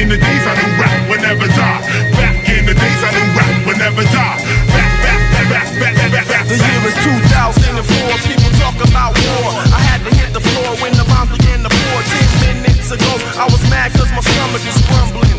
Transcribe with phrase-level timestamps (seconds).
[0.00, 1.80] in the days I knew rap would never die.
[2.16, 4.38] Back in the days I knew rap would never die.
[4.72, 5.20] Back, back,
[5.52, 6.44] back, back, back, back, back.
[6.48, 7.84] The year is 2004.
[8.24, 9.48] People talk about war.
[9.68, 11.98] I had to hit the floor when the bombs began to pour.
[12.40, 15.36] Ten minutes ago, I was mad cause my stomach is grumbling.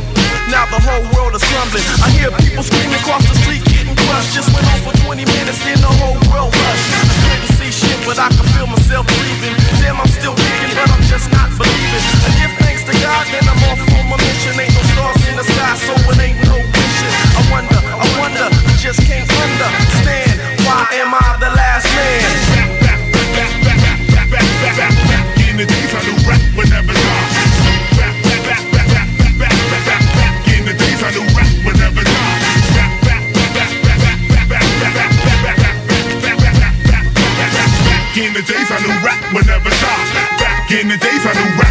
[0.54, 1.86] Now the whole world is crumbling.
[2.06, 4.38] I hear people screaming across the street, getting crushed.
[4.38, 6.90] Just went on for 20 minutes, then the whole world rushed.
[7.02, 9.58] I couldn't see shit, but I could feel myself breathing.
[9.82, 12.04] Damn, I'm still kicking, but I'm just not believing.
[12.06, 14.58] I give thanks to God, then I'm off on my mission.
[14.60, 17.14] Ain't no stars in the sky, so it ain't no wishing.
[17.38, 20.42] I wonder, I wonder, I just can't understand.
[20.66, 22.22] Why am I the last man?
[24.78, 24.94] Back,
[25.50, 27.30] in the days I knew rap would never die.
[27.98, 30.06] Back, back, back, back, back, back, back, back, back, back
[31.02, 31.48] I knew rap.
[31.62, 32.74] Back, back, back, back,
[33.12, 33.24] back, back,
[34.32, 34.64] back, back, back, back,
[35.02, 37.06] back, back, back, back.
[40.40, 41.71] Back in the days I knew rap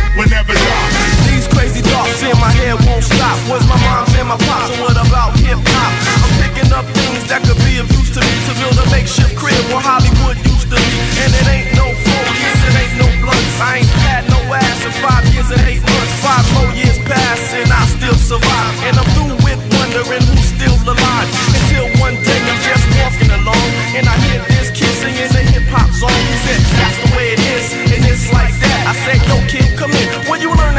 [3.01, 3.39] won't stop.
[3.49, 5.93] Was my mom's and my pops, and what about hip hop?
[6.21, 9.37] I'm picking up things that could be of use to me to build a makeshift
[9.37, 10.97] crib where Hollywood used to be.
[11.25, 13.57] And it ain't no focus, it ain't no blunts.
[13.61, 16.15] I ain't had no ass in five years and eight months.
[16.21, 18.73] Five more years pass and I still survive.
[18.85, 21.29] And I'm through with wondering who's still alive.
[21.57, 25.67] Until one day I'm just walking along and I hear this kid singing a hip
[25.73, 26.13] hop song.
[26.13, 27.65] He said, That's the way it is,
[27.97, 28.81] and it's like that.
[28.91, 29.70] I said, Yo, kid,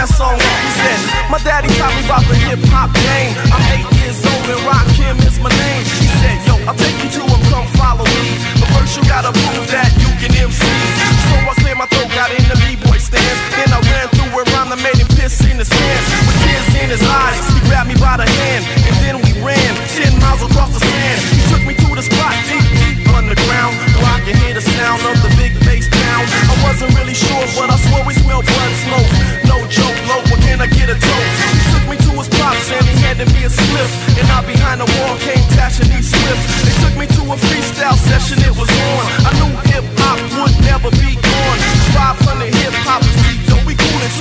[0.01, 0.34] that song?
[0.81, 0.97] Said,
[1.29, 3.38] My daddy taught me about the hip hop game.
[3.53, 5.85] I'm eight years old and Rock Kim is my name.
[6.01, 8.34] He said, Yo, I'll take you to him, come follow me.
[8.57, 10.57] But first you gotta prove that you can MC.
[11.29, 13.40] So I cleared my throat, got in the b-boy stance.
[13.53, 16.07] Then I ran through a rhyme that made him piss in his pants.
[16.25, 18.66] With tears in his eyes, he grabbed me by the hand.
[18.90, 21.17] And then we ran 10 miles across the sand.
[21.29, 23.78] He took me to the spot deep, deep underground.
[24.01, 26.25] Where I can hear the sound of the big bass pound.
[26.50, 29.50] I wasn't really sure, but I swore we smelled blood smoke.
[30.61, 31.38] I get a toast?
[31.57, 33.89] He took me to his pops and he handed me a slip.
[34.13, 36.38] And I behind the wall came Tash and these Swift.
[36.61, 39.03] They took me to a freestyle session, it was on.
[39.25, 41.59] I knew hip hop would never be gone.
[41.97, 44.13] 500 hip hoppers deep, yo, we cool in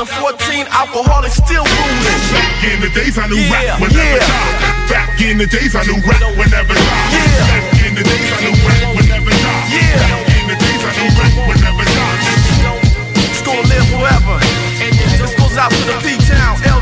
[0.00, 0.64] 2014.
[0.72, 2.20] Alcoholics still ruling.
[2.32, 4.32] Back in the days I knew Yeah, rap would never yeah.
[4.32, 4.88] die.
[4.88, 7.04] Back in the days I knew rap would never die.
[7.12, 7.52] Yeah.
[7.52, 9.64] Back in the days I knew rap would never die.
[9.76, 10.00] Yeah.
[10.08, 12.80] Back in the days I knew rap would never die.
[13.28, 13.91] It's gonna live
[15.56, 16.81] out to the P-Town,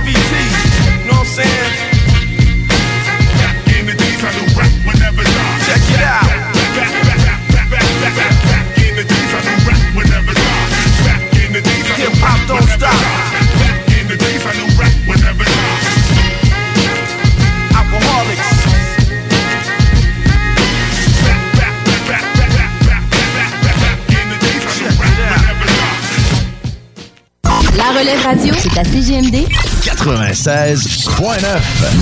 [28.81, 29.47] à CGMD
[29.83, 31.43] 96.9,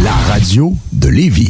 [0.05, 1.49] la radio de Lévis.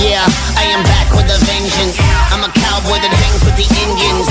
[0.00, 0.24] Yeah,
[0.56, 1.98] I am back with a vengeance.
[2.32, 4.26] I'm a cowboy that hangs with the Indians.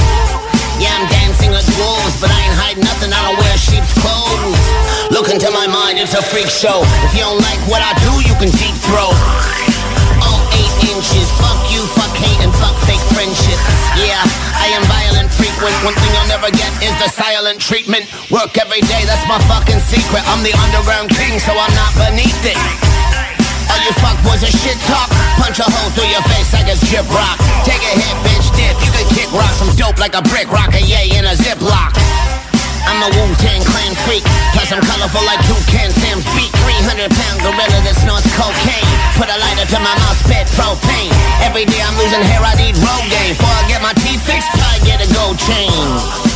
[0.81, 3.13] Yeah, I'm dancing with wolves, but I ain't hiding nothing.
[3.13, 4.57] I don't wear sheep's clothes.
[5.11, 6.81] Look into my mind, it's a freak show.
[7.05, 9.62] If you don't like what I do, you can deep throw.
[11.03, 13.59] Fuck you, fuck hate, and fuck fake friendship.
[13.99, 14.23] Yeah,
[14.55, 15.75] I am violent, frequent.
[15.83, 18.07] One thing you'll never get is the silent treatment.
[18.31, 20.23] Work every day, that's my fucking secret.
[20.31, 22.55] I'm the underground king, so I'm not beneath it.
[23.67, 25.11] All you fuck fuckboys are shit talk.
[25.43, 27.35] Punch a hole through your face like it's drip rock.
[27.67, 28.79] Take a hit, bitch, dip.
[28.79, 29.59] You can kick rocks.
[29.59, 31.99] I'm dope like a brick rock, a yay in a ziplock.
[32.93, 34.21] I'm a Wu-Tang clan freak.
[34.53, 36.53] Plus I'm colorful like Toucan Sam's beat.
[36.61, 38.85] 300 pound gorilla that snorts cocaine.
[39.17, 41.09] Put a lighter to my mouth, spit propane.
[41.41, 43.33] Every day I'm losing hair, I need Rogaine.
[43.33, 46.32] Before I get my teeth fixed, I get a gold chain.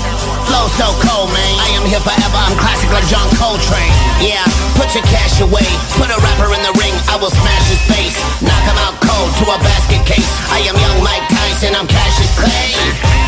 [0.48, 1.54] Flow so cold, man.
[1.60, 2.40] I am here forever.
[2.40, 3.92] I'm classic like John Coltrane.
[4.24, 4.44] Yeah,
[4.80, 5.68] put your cash away.
[6.00, 6.96] Put a rapper in the ring.
[7.12, 8.16] I will smash his face.
[8.40, 10.32] Knock him out cold to a basket case.
[10.48, 11.76] I am young Mike Tyson.
[11.76, 12.72] I'm Cassius Clay.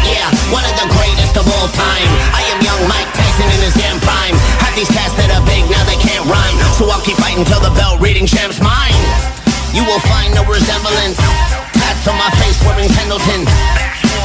[0.07, 0.25] Yeah,
[0.56, 2.10] one of the greatest of all time.
[2.31, 4.39] I am young Mike Tyson in his damn prime.
[4.63, 6.57] Have these cats that are big, now they can't rhyme.
[6.80, 8.95] So I'll keep fighting till the bell reading champ's mine.
[9.75, 11.19] You will find no resemblance.
[11.74, 13.45] Tats on my face wearing Pendleton.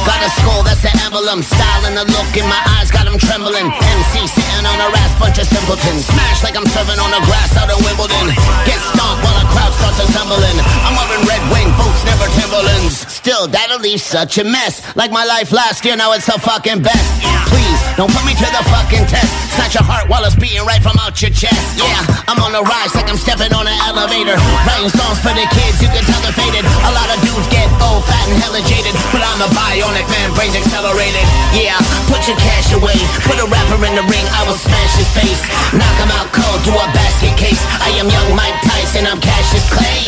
[0.05, 1.41] Got a skull, that's the emblem.
[1.41, 3.73] Style and the look in my eyes got him trembling.
[3.73, 6.05] MC sitting on a ass, bunch of simpletons.
[6.05, 8.29] Smash like I'm serving on the grass out of Wimbledon.
[8.69, 10.57] Get stomped while a crowd starts assembling.
[10.85, 13.01] I'm wearing red wing boots, never Timberlands.
[13.09, 14.85] Still, that'll leave such a mess.
[14.93, 17.09] Like my life last year, now it's the fucking best.
[17.49, 19.33] Please, don't put me to the fucking test.
[19.57, 21.81] Snatch your heart while it's beating right from out your chest.
[21.81, 21.97] Yeah,
[22.29, 24.37] I'm on the rise like I'm stepping on an elevator.
[24.69, 26.61] Writing songs for the kids, you can tell they're faded.
[26.61, 28.95] A lot of dudes get old, fat, and hella jaded.
[29.11, 31.25] But I'm a bionic man, brains accelerated.
[31.51, 31.75] Yeah,
[32.07, 32.95] put your cash away.
[33.27, 35.43] Put a rapper in the ring, I will smash his face.
[35.75, 37.59] Knock him out cold to a basket case.
[37.83, 40.07] I am young Mike Tyson, I'm Cassius Clay.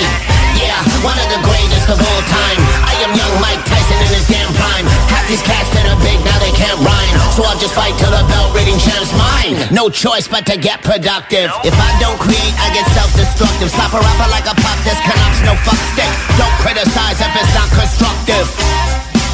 [0.56, 2.62] Yeah, one of the greatest of all time.
[2.88, 4.88] I am young Mike Tyson in his damn prime.
[5.12, 7.16] Half these cats that are big, now can't rhyme.
[7.38, 9.56] So I'll just fight till the bell reading champ's mine.
[9.70, 11.54] No choice but to get productive.
[11.62, 13.70] If I don't create, I get self-destructive.
[13.70, 16.10] Slap a rapper like a pop disc, Canucks, no fuck stick.
[16.42, 18.50] Don't criticize if it's not constructive.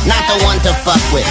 [0.03, 1.23] Not the one to fuck with.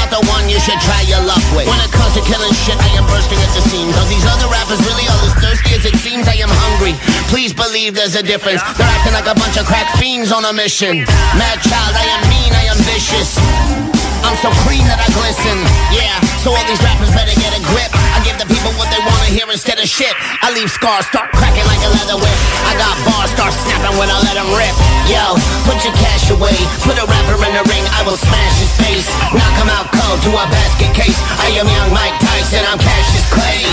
[0.00, 1.66] Not the one you should try your luck with.
[1.66, 3.96] When it comes to killing shit, I am bursting at the seams.
[3.96, 6.28] Are these other rappers really all as thirsty as it seems?
[6.28, 6.94] I am hungry.
[7.28, 8.62] Please believe there's a difference.
[8.76, 11.04] They're acting like a bunch of crack fiends on a mission.
[11.36, 13.95] Mad child, I am mean, I am vicious.
[14.26, 15.54] I'm so clean that I glisten.
[15.94, 17.90] Yeah, so all these rappers better get a grip.
[18.14, 20.14] I give the people what they wanna hear instead of shit.
[20.46, 22.38] I leave scars, start cracking like a leather whip.
[22.70, 24.70] I got bars, start snapping when I let them rip.
[25.10, 25.34] Yo,
[25.66, 26.54] put your cash away.
[26.86, 29.10] Put a rapper in the ring, I will smash his face.
[29.34, 31.18] Knock him out cold to a basket case.
[31.42, 33.66] I am young Mike Tyson, I'm Cassius Clay.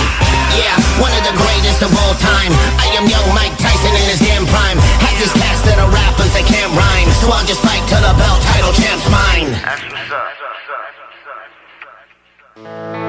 [0.57, 2.49] Yeah, one of the greatest of all time.
[2.81, 4.81] I am young Mike Tyson in his damn prime.
[4.97, 7.09] Had these cats that are rappers, they can't rhyme.
[7.21, 10.52] So I'll just fight till the belt title champ's mine.
[12.63, 13.02] Thank you.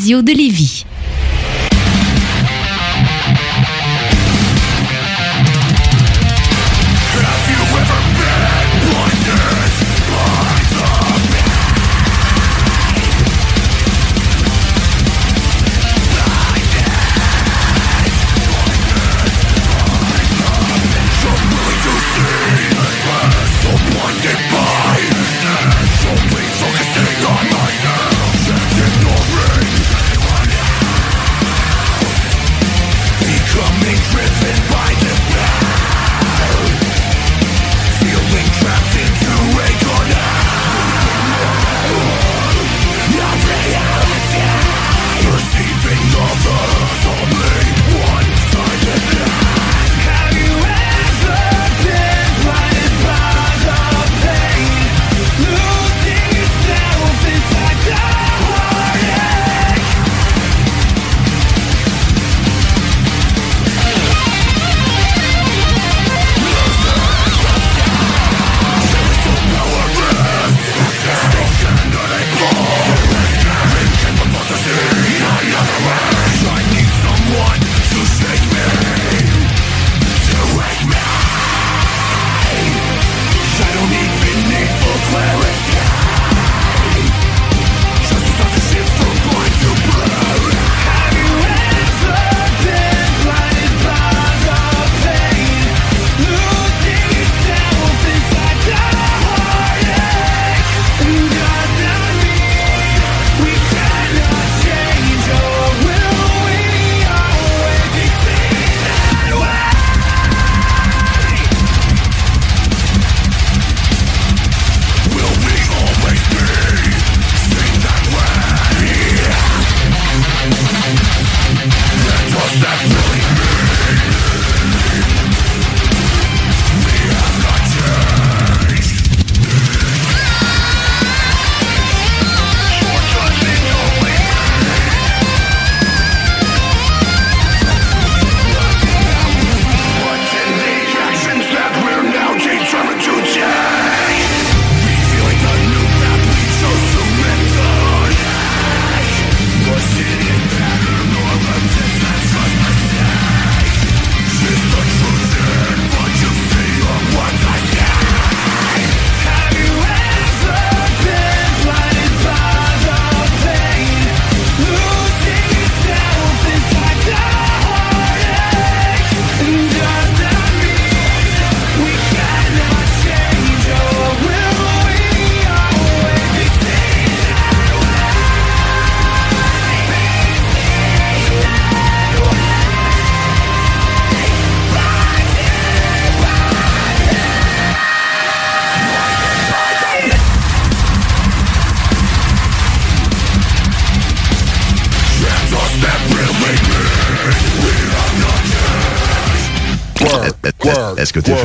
[0.00, 0.86] Radio de Lévis.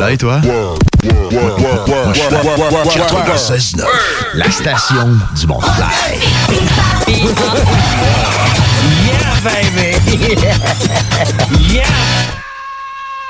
[0.05, 0.41] T'es fly, toi?
[0.43, 0.75] Moi,
[2.13, 3.85] je suis 96.9,
[4.35, 5.63] la station du monde
[9.05, 10.35] yeah, baby!
[11.73, 12.44] yeah!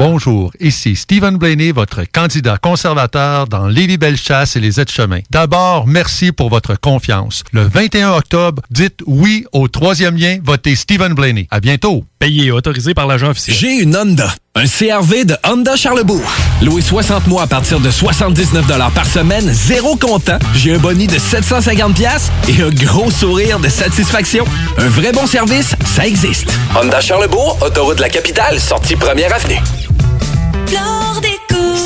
[0.00, 5.20] Bonjour, ici Stephen Blaney, votre candidat conservateur dans Lévis-Bellechasse et les aides-chemins.
[5.28, 7.44] D'abord, merci pour votre confiance.
[7.52, 11.48] Le 21 octobre, dites oui au troisième lien, votez Stephen Blaney.
[11.50, 12.02] À bientôt.
[12.18, 13.56] Payé et autorisé par l'agent officiel.
[13.56, 14.34] J'ai une Honda.
[14.54, 16.24] Un CRV de Honda Charlebourg.
[16.62, 20.38] Loué 60 mois à partir de 79 par semaine, zéro comptant.
[20.54, 24.46] J'ai un boni de 750 pièces et un gros sourire de satisfaction.
[24.78, 26.50] Un vrai bon service, ça existe.
[26.74, 29.60] Honda Charlebourg, autoroute de la capitale, sortie première avenue.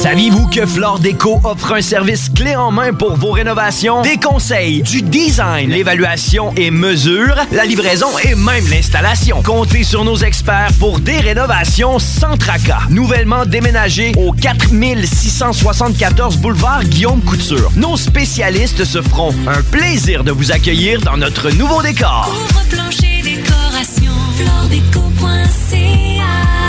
[0.04, 4.02] Saviez-vous que Flore Déco offre un service clé en main pour vos rénovations?
[4.02, 9.42] Des conseils, du design, l'évaluation et mesure, la livraison et même l'installation.
[9.42, 12.82] Comptez sur nos experts pour des rénovations sans tracas.
[12.90, 17.72] Nouvellement déménagé au 4674 boulevard Guillaume Couture.
[17.74, 22.30] Nos spécialistes se feront un plaisir de vous accueillir dans notre nouveau décor.
[22.68, 26.63] plancher décoration, floredeco.ca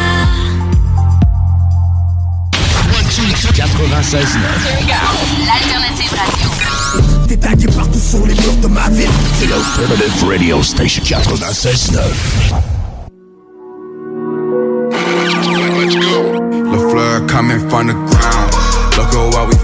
[3.15, 3.23] 96.9.
[5.47, 6.49] L'alternative radio.
[7.30, 9.08] T'es tagué partout sur les murs de ma ville.
[9.39, 12.01] C'est l'Alternative Radio Station 96.9.
[16.71, 18.51] The flood coming from the ground.
[18.97, 19.56] Look at what we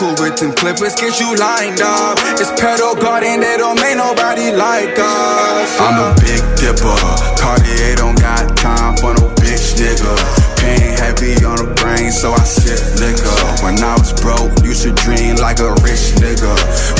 [0.00, 2.18] cuckoo with them clippers, get you lined up.
[2.40, 5.80] It's pedal garden, they don't make nobody like us.
[5.80, 6.96] I'm a big dipper,
[7.36, 10.12] Cartier don't got time for no bitch nigga.
[10.56, 13.40] Pain heavy on the brain, so I sip liquor.
[13.64, 16.52] When I was broke, used to dream like a rich nigga.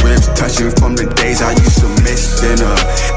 [0.05, 2.75] Ribs touching from the days I used to miss dinner.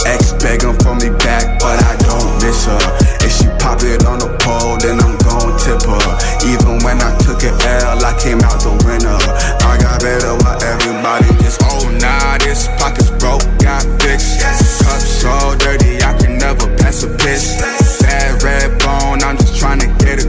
[0.08, 3.03] Ex begging for me back, but I don't miss her.
[3.34, 6.10] She pop it on the pole, then I'm gon' tip her.
[6.46, 9.18] Even when I took an L, I came out the winner.
[9.66, 14.40] I got better while everybody just, oh nah, this pocket's broke, got fixed.
[14.84, 17.58] Cup so dirty, I can never pass a piss.
[18.02, 20.28] Bad red bone, I'm just trying to get a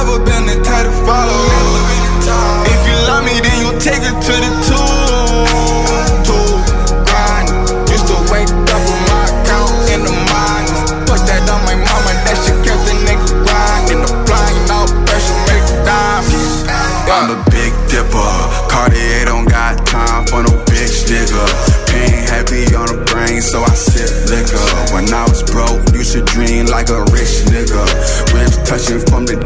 [0.00, 1.44] Never been the type to follow.
[2.72, 6.24] If you love me, then you take it to the tomb.
[6.24, 6.36] To
[7.04, 7.52] grind.
[7.84, 10.80] Used to wake up with my account in the minus.
[11.04, 14.00] Push that on my mama, that shit kept the nigga grinding.
[14.00, 16.64] The blind out pressure make diamonds.
[17.12, 18.32] I'm a big dipper.
[18.72, 21.44] Cartier don't got time for no bitch nigga.
[21.92, 24.64] Pain heavy on the brain, so I sip liquor.
[24.94, 27.84] When I was broke, used to dream like a rich nigga.
[28.32, 29.36] Ribs touching from the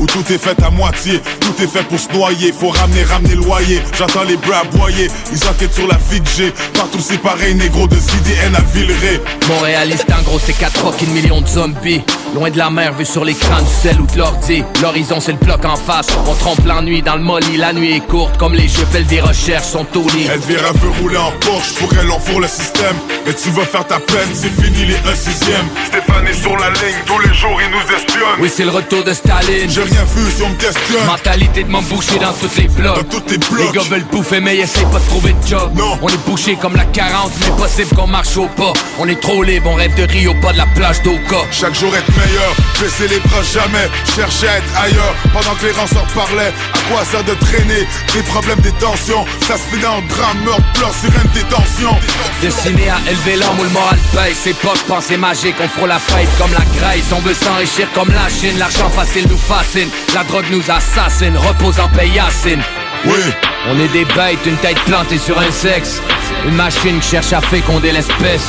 [0.00, 1.20] où tout est fait à moitié.
[1.40, 2.52] Tout est fait pour se noyer.
[2.52, 3.80] Faut ramener, ramener le loyer.
[3.98, 5.08] J'entends les bras aboyer.
[5.32, 6.50] Ils enquêtent sur la vie que j'ai.
[6.74, 9.20] Partout c'est pareil, négro de CDN à Villeray.
[9.48, 12.02] Montréaliste en gros c'est 4 fucking millions de zombies
[12.34, 15.38] Loin de la mer vu sur l'écran du sel ou de l'ordi L'horizon c'est le
[15.38, 16.06] bloc en face.
[16.26, 19.66] On trompe l'ennui dans le molly La nuit est courte comme les jeux des recherches
[19.66, 20.26] sont au lit.
[20.32, 22.96] Elvira veut rouler en Porsche Pour elle on fourre le système.
[23.26, 25.66] Et tu vas faire ta peine C'est fini les 1 sixième.
[25.86, 28.40] Stéphane est sur la ligne Tous les jours il nous espionne.
[28.40, 29.68] Oui c'est le retour de Staline.
[29.68, 31.06] J'ai rien vu si on me questionne.
[31.06, 32.96] Mentalité de m'emboucher dans toutes les blocs.
[32.96, 33.72] Dans toutes les blocs.
[33.72, 35.70] Les gars veulent bouffer mais essayent pas de trouver de job.
[35.74, 35.98] Non.
[36.00, 38.72] On est bouché comme la 40 Mais possible qu'on marche au pas.
[38.98, 41.36] On est trop libre On rêve de Rio pas de la plage d'Oka.
[41.50, 42.54] Chaque jour être meilleur.
[42.82, 43.88] Les bras jamais.
[44.14, 45.14] Chercher à être ailleurs.
[45.32, 47.86] Pendant que les rançons parlaient À quoi sert de traîner?
[48.12, 49.24] Des problèmes, des tensions.
[49.46, 51.96] Ça se finit en drame Meurtre, pleurs, sirène, détention
[52.40, 55.86] Destiné à élever l'homme où le moral paye C'est pas de pensée magique, on fera
[55.86, 57.12] la fête comme la graisse.
[57.12, 59.88] On veut s'enrichir comme la Chine, l'argent facile nous fascine.
[60.14, 62.62] La drogue nous assassine, repose en paix Yacine.
[63.04, 63.20] Oui.
[63.68, 66.02] On est des bêtes, une tête plantée sur un sexe.
[66.46, 68.48] Une machine qui cherche à féconder l'espèce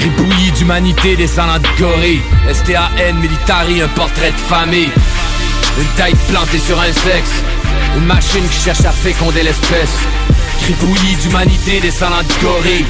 [0.00, 2.22] Gribouillis d'humanité descendant de gorille.
[2.50, 2.88] STAN,
[3.20, 4.88] militari, un portrait de famille.
[5.78, 7.42] Une tête plantée sur un sexe.
[7.98, 9.98] Une machine qui cherche à féconder l'espèce.
[10.62, 12.86] Gribouillis d'humanité descendant de gorille.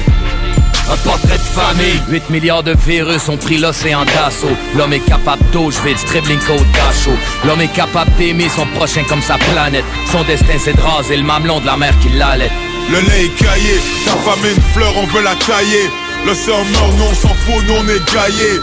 [0.89, 2.01] Un portrait de famille.
[2.07, 4.55] 8 milliards de virus ont pris l'océan d'assaut.
[4.77, 8.65] L'homme est capable d'eau, je vais du dribbling code d'assaut L'homme est capable d'aimer son
[8.67, 9.85] prochain comme sa planète.
[10.09, 12.51] Son destin c'est de raser le mamelon de la mer qui l'allait.
[12.89, 15.89] Le lait est caillé Ta est une fleur, on veut la tailler
[16.25, 18.61] L'océan mort, nous on s'en fout, nous on est gaillés.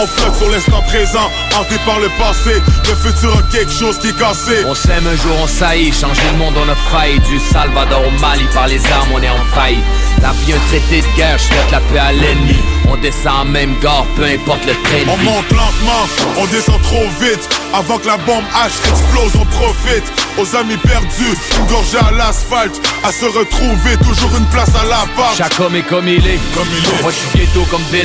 [0.00, 2.62] On flotte sur l'instant présent, hanté par le passé.
[2.88, 4.64] Le futur a quelque chose qui est cassé.
[4.66, 7.18] On s'aime un jour, on saillit, changer le monde on a failli.
[7.20, 9.78] Du Salvador au Mali, par les armes on est en faille
[10.22, 12.56] La vie un traité de guerre, je souhaite la paix à l'ennemi.
[12.88, 16.06] On descend en même gare, peu importe le train On monte lentement,
[16.36, 17.48] on descend trop vite.
[17.74, 20.04] Avant que la bombe H explose, on profite
[20.38, 25.04] Aux amis perdus, une gorgée à l'asphalte À se retrouver, toujours une place à la
[25.16, 27.02] part Chaque homme est comme il est, Comme il est.
[27.02, 28.04] Moi je suis ghetto comme est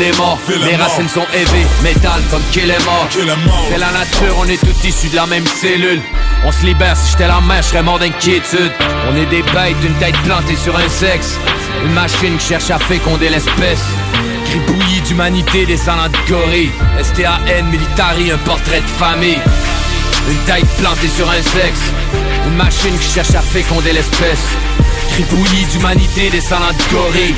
[0.66, 2.42] Les racines sont élevées, métal comme
[2.86, 3.08] mort.
[3.70, 6.02] C'est la nature, on est tous issus de la même cellule.
[6.44, 8.72] On se libère, si j'étais la mer, je serais mort d'inquiétude.
[9.12, 11.38] On est des bêtes, une tête plantée sur un sexe.
[11.86, 13.84] Une machine qui cherche à féconder l'espèce.
[14.46, 16.72] Gribouillis d'humanité descendant de gorille.
[17.02, 19.40] STAN, militari, un portrait de famille.
[20.30, 21.82] Une tête plantée sur un sexe
[22.48, 24.46] Une machine qui cherche à féconder l'espèce.
[25.12, 27.36] Gribouillis d'humanité descendant de gorille.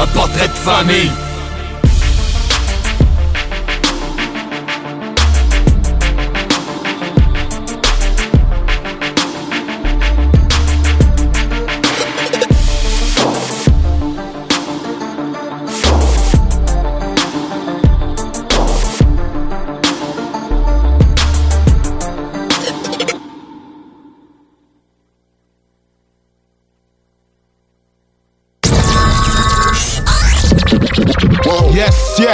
[0.00, 1.10] Un portrait de famille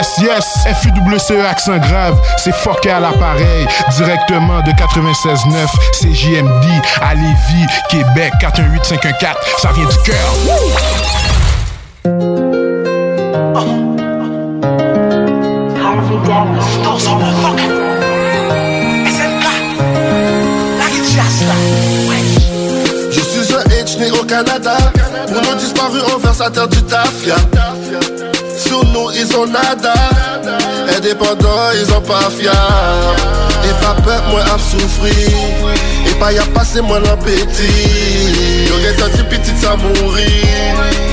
[0.00, 0.64] Yes, yes.
[0.80, 3.66] FUWCE accent grave, c'est fucké à l'appareil.
[3.98, 6.64] Directement de 96.9, c'est JMD
[7.02, 9.34] à Lévis, Québec, 418-514.
[9.58, 10.16] Ça vient du cœur.
[23.10, 24.78] Je suis un H né au Canada.
[25.26, 27.36] Pour nos disparus, on verse à terre du tafia.
[28.70, 29.94] Sur nous, ils ont nada.
[30.96, 33.18] Indépendants, ils ont pas fiable.
[33.64, 35.12] Et pas peur, moi, à souffrir.
[36.06, 38.68] Et pas y a passé, moi, l'appétit.
[38.68, 40.24] Y'aurait tenté petit, ça mourir.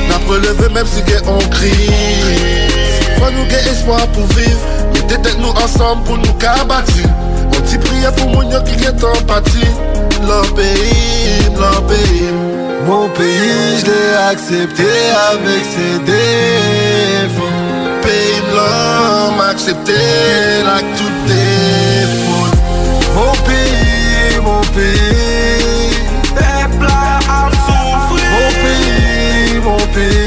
[0.08, 1.90] N'a relevé, même si on crie.
[3.18, 4.60] Faut nous gagner espoir pour vivre.
[4.94, 7.06] Mettez tête nous ensemble pour nous cabatir.
[7.58, 9.02] On t'y prie pour mon qui est.
[10.28, 12.57] Leur pays, leur pays.
[12.86, 14.88] Mon pays, je l'ai accepté
[15.32, 17.44] avec ses défauts.
[18.02, 22.48] Pays blanc, m'accepter là que tout défaut.
[23.16, 25.96] Mon pays, mon pays.
[26.36, 28.30] Peuple à souffrir.
[28.34, 30.27] Mon pays, mon pays.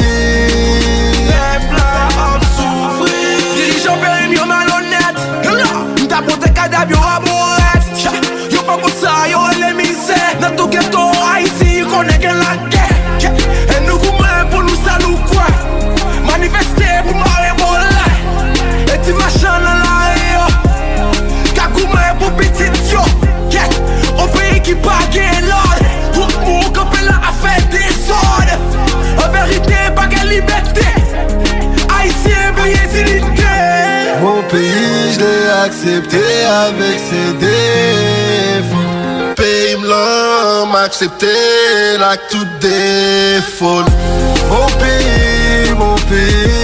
[36.00, 38.76] Accepté avec ses défauts.
[39.36, 43.84] Pays blanc m'accepter là tout défaut.
[44.48, 46.59] Mon pays, mon pays.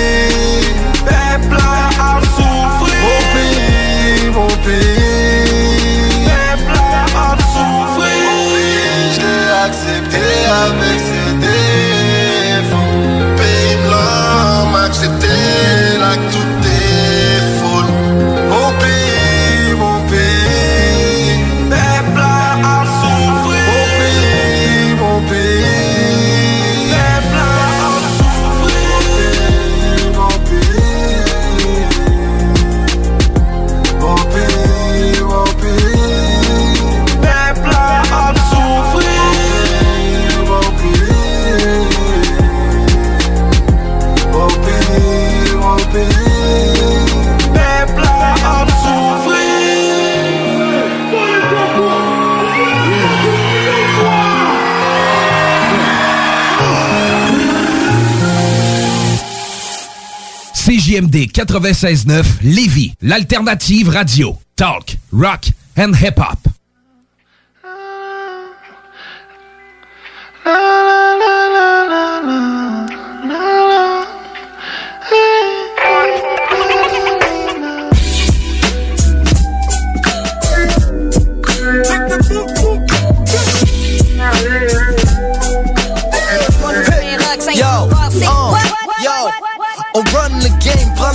[61.37, 64.39] 96.9 Lévis, l'alternative radio.
[64.57, 66.56] Talk, rock and hip-hop.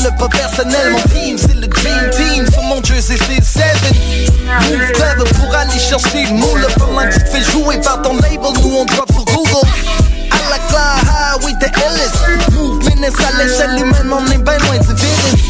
[0.01, 3.43] Game, prends le pas personnel, mon team c'est le dream team, sur mon jersey c'est
[3.43, 3.65] 7
[4.69, 8.15] Move clever pour aller chercher le moule, pendant que tu te fais jouer par ton
[8.15, 9.67] label, nous on drop sur Google.
[10.31, 14.77] À la claire, oui t'es Ellis, move menace à l'échelle humaine, on est ben loin
[14.77, 15.41] du virus.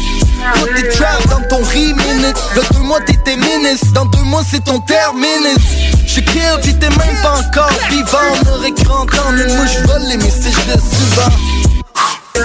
[0.54, 4.80] Put tes traps dans ton re-minute deux mois t'étais ministre Dans deux mois c'est ton
[4.80, 5.56] terminus.
[6.04, 8.18] J'suis kill pis t'es même pas encore vivant.
[8.44, 11.30] On aurait grand temps Une mouche volée mais c'est juste souvent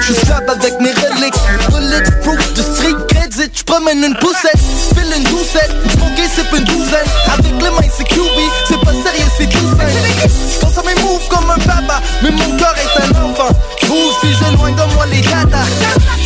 [0.01, 1.33] J'suis strap avec mes reliques.
[1.69, 3.51] Bulletproof de street credit.
[3.53, 4.57] J'promène une poussette.
[4.95, 5.71] File une doucette.
[5.93, 7.07] Smoker c'est une douzaine.
[7.33, 11.49] Avec les mains c'est QB C'est pas sérieux c'est douzaine J'pense à mes moves comme
[11.49, 12.01] un papa.
[12.21, 13.53] Mais mon corps est un enfant.
[13.88, 15.63] Bouge si j'éloigne de moi les data.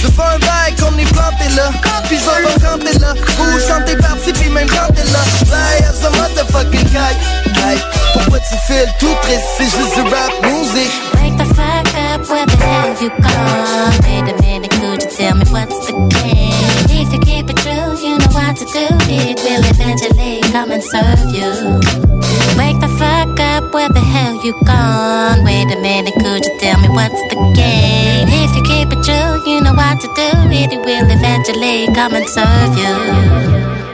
[0.01, 1.69] Je fais un bail qu'on est planté là
[2.07, 3.13] Puis je vais quand t'es là
[3.67, 8.55] quand t'es parti puis même quand t'es là Fly as a motherfucking kite Pourquoi tu
[8.67, 9.41] fais le tout triste?
[9.57, 11.90] C'est juste du rap music Wake the fuck
[12.31, 13.93] where the hell you gone?
[14.07, 16.87] Wait a minute, could you tell me what's the game?
[16.87, 18.87] If you keep it true, you know what to do.
[19.11, 21.51] It will eventually come and serve you.
[22.57, 25.43] Wake the fuck up, where the hell you gone?
[25.43, 28.27] Wait a minute, could you tell me what's the game?
[28.31, 30.31] If you keep it true, you know what to do.
[30.55, 33.90] It will eventually come and serve you.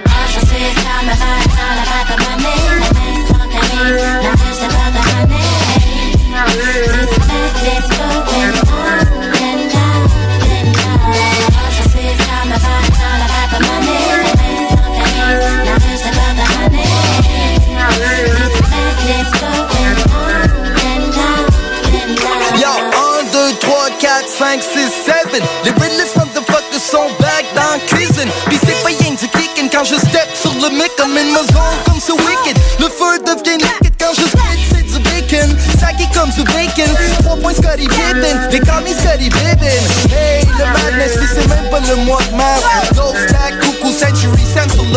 [26.87, 28.29] Sont back dans la cuisine.
[28.49, 31.65] Pis c'est pas rien du kickin' quand je step sur le mic comme une maison
[31.85, 32.57] comme ce wicked.
[32.79, 35.57] Le feu devient naked quand je spit c'est du bacon.
[35.79, 36.89] Saqué comme du bacon.
[37.23, 38.49] 3 points Scotty Pippen.
[38.49, 39.83] They call me Scotty Pippen.
[40.09, 42.63] Hey, le madness c'est même pas le mois de mars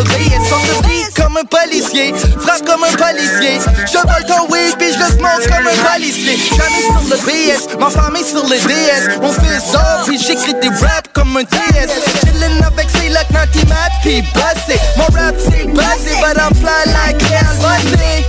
[0.01, 2.15] Le beat comme un policier.
[2.41, 3.59] Frappe comme un policier.
[3.87, 6.39] Je vole ton weed pis je le smoke comme un policier.
[6.57, 10.69] Jamais sur le BS, ma famille sur le DS On fait ça pis j'écris des
[10.69, 11.91] raps comme un TS
[12.25, 14.81] Chillin' avec ces locs naughty mad pis bossé.
[14.97, 18.25] Mon rap c'est basé but I'm fly like hell Bossé,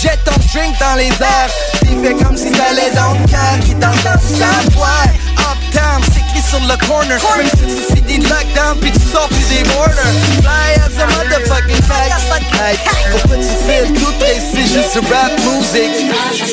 [0.00, 1.50] Jette ton drink dans les airs.
[1.80, 6.02] Pis fais comme si t'allais dans le cœur Qui t'entend ça, ouais Uptown,
[6.52, 7.18] c'est the corner.
[7.36, 12.50] Même si tu finis lockdown pis tu sors plus borders Fly as a motherfucking kite.
[12.60, 12.78] Hey,
[13.10, 14.12] Pourquoi tu fais tout
[14.52, 15.90] c'est juste rap music.
[16.08, 16.52] Marshall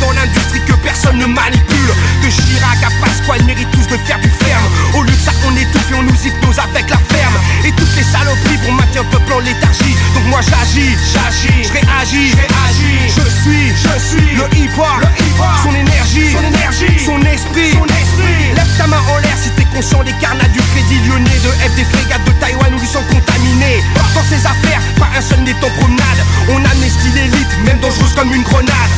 [0.00, 1.92] Dans l'industrie que personne ne manipule.
[2.22, 4.64] De Chirac à Pasquale méritent tous de faire du ferme.
[4.94, 7.34] Au lieu de ça on étouffe et on nous hypnose avec la ferme.
[7.64, 9.96] Et toutes les saloperies pour maintenir le peuple en léthargie.
[10.14, 13.00] Donc moi j'agis, j'agis, je réagis, je réagis.
[13.08, 15.46] Je suis, je suis le hip-hop, le hip-hop.
[15.62, 18.54] Son énergie, son énergie, son esprit, son esprit.
[18.54, 21.74] Lève ta main en l'air si t'es conscient des carnats du crédit lyonnais De F
[21.76, 23.82] des frégates de Taïwan où ils sont contaminés.
[24.14, 26.20] Dans ces affaires, pas un seul n'est en promenade.
[26.48, 28.92] On amnestie l'élite, même dangereuse comme une grenade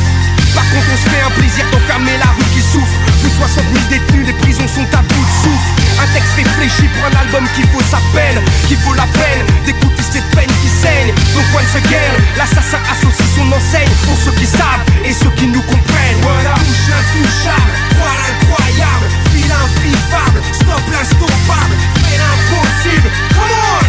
[0.59, 2.97] par contre on se fait un plaisir d'enfermer la rue qui souffre.
[3.23, 5.71] Plus de 60 000 détenus, les prisons sont à bout de souffle.
[6.03, 10.03] Un texte réfléchi pour un album qui vaut sa peine Qui vaut la peine d'écouter
[10.03, 14.83] cette peine qui saigne Donc once again, l'assassin associe son enseigne Pour ceux qui savent
[15.03, 16.21] et ceux qui nous comprennent.
[16.23, 23.79] Voilà, touche intouchable, voilà incroyable Fil invivable, stop l'instoppable Fais l'impossible, come on!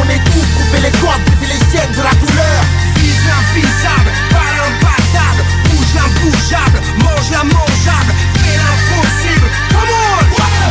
[0.00, 1.20] On étouffe, couper les cordes,
[1.70, 2.14] chaînes de la
[6.20, 10.20] L'imbougeable, mange l'immangeable Fais l'impossible, come on!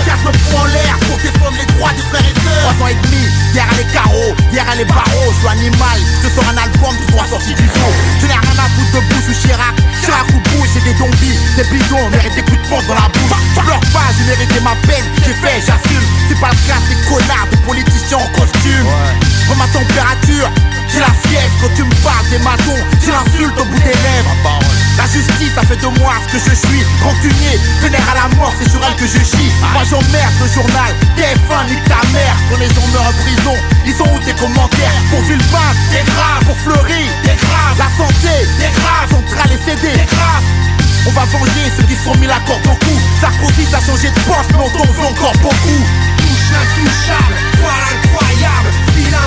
[0.05, 2.69] Garde le poing en l'air pour défendre les droits des frères et sœurs.
[2.69, 5.31] Trois ans et demi, derrière les carreaux, derrière les barreaux.
[5.33, 8.57] Je suis animal, je sors un album, tu dois sortir du faux Je n'ai rien
[8.61, 9.73] à foutre de Bush ou Chirac.
[10.05, 13.09] Chirac ou Bush, c'est des zombies, des bidons Mérite des coups de porte dans la
[13.09, 13.33] bouche.
[13.57, 16.97] Je pleure pas, j'ai mérité ma peine J'ai fait, j'assume, c'est pas le cas ces
[17.09, 18.85] connards de politiciens en costume.
[19.49, 20.49] Prends ma température,
[20.91, 24.35] j'ai la fièvre Quand tu me parles des matons, j'ai l'insulte au bout des lèvres.
[24.97, 26.83] La justice a fait de moi ce que je suis.
[27.01, 29.51] Rancunier, vénère à la mort, c'est sur elle que je chie.
[29.73, 32.35] Moi j'emmerde le journal, TF1 nique ta mère.
[32.49, 34.93] Quand les gens meurent en prison, ils sont où tes commentaires.
[35.09, 39.93] Pour Villepin, t'es grave Pour Fleury, t'es grave La santé, t'es grave Centrale et CD,
[39.93, 40.43] t'es grave
[41.07, 42.99] on va venger ceux qui sont mis la corde au cou.
[43.21, 45.81] Sarkozy a changé de poste mais on t'en veut encore beaucoup.
[46.17, 46.51] Touche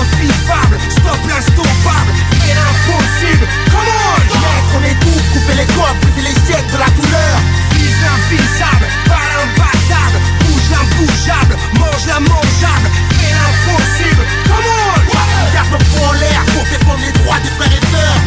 [0.03, 4.19] Stop l'instoppable Fais l'impossible, come on.
[4.43, 7.35] Mec, on étouffe, couper les cordes, briser les chaînes de la douleur
[7.71, 14.82] Fils invisable, pas l'imbattable Bouge l'imbougeable, mange l'immangeable Fais l'impossible, come on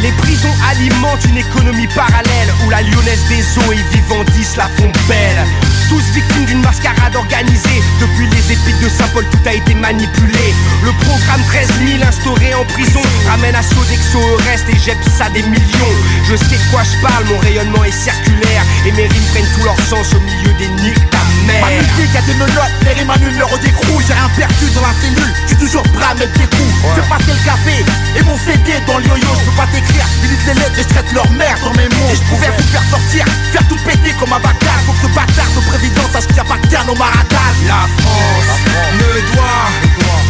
[0.02, 4.92] Les prisons alimentent une économie parallèle Où la lyonnaise des eaux et vivandis la font
[5.08, 5.44] belle
[5.88, 10.54] Tous victimes d'une mascarade organisée Depuis les épiques de Saint-Paul tout a été manipulé.
[10.84, 11.68] Le programme 13
[11.98, 15.96] 000 instauré en prison Ramène à Sodexo au reste et jette ça des millions.
[16.28, 19.64] Je sais de quoi je parle, mon rayonnement est circulaire Et mes rimes prennent tout
[19.64, 20.66] leur sens au milieu des
[21.10, 21.15] ta
[21.46, 24.94] mère Ma musique a des menottes, les rimes numéro d'écrou J'ai rien perdu dans la
[25.00, 26.74] cellule, je suis toujours prêt à mettre des coups.
[26.94, 27.76] Fais passer le café
[28.18, 29.30] et mon CD dans le yo-yo.
[29.38, 31.88] Je peux pas t'écrire, ils lisent les lettres et je traite leur mère dans mes
[31.88, 32.10] mots.
[32.10, 34.80] Et je pouvais vous faire sortir, faire tout péter comme un bâtard.
[34.86, 37.36] Faut que ce bâtard de président sache qu'il n'y a pas qu'un au marathon
[37.66, 38.50] La France
[38.98, 39.70] ne doit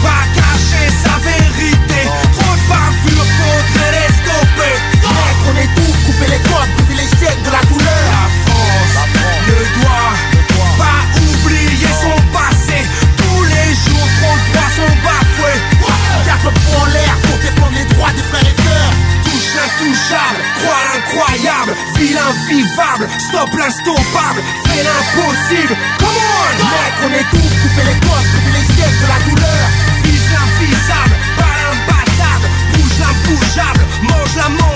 [0.02, 2.00] pas cacher sa vérité.
[2.32, 7.42] Trop de bavures, faudrait les stopper Mec, on étouffe, couper les cordes, briser les chaînes
[7.42, 7.75] de la douleur La
[16.46, 18.94] En l'air pour défendre les droits des frères et sœurs.
[19.24, 26.46] Touche l'intouchable, crois l'incroyable Ville invivable, stop l'instoppable Fais l'impossible, come on!
[26.56, 29.66] Mec, on étouffe, couper les cordes, briser les chaînes de la douleur.
[30.04, 34.75] Vise l'invisable, pas l'imbattable Bouge l'imbougeable, mange l'immangeable Fais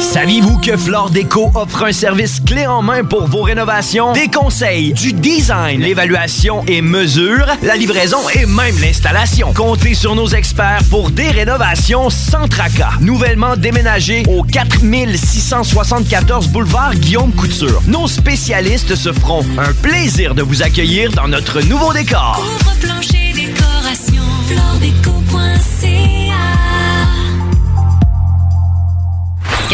[0.00, 4.12] Saviez-vous que Flore Déco offre un service clé en main pour vos rénovations?
[4.12, 9.52] Des conseils, du design, l'évaluation et mesure, la livraison et même l'installation.
[9.52, 12.92] Comptez sur nos experts pour des rénovations sans tracas.
[13.00, 17.82] Nouvellement déménagé au 4674 boulevard Guillaume Couture.
[17.86, 22.42] Nos spécialistes se feront un plaisir de vous accueillir dans notre nouveau décor.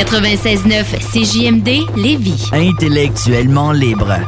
[0.05, 2.51] 96.9 CJMD Lévis.
[2.53, 4.19] Intellectuellement libre.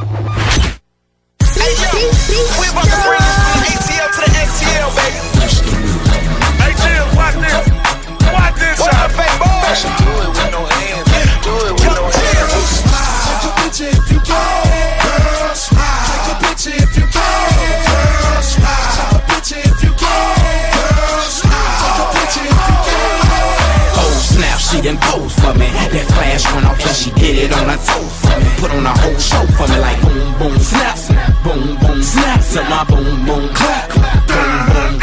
[28.84, 32.60] On a whole show for me like boom boom snap snap boom boom snap to
[32.68, 35.00] my boom boom clap clap boom boom.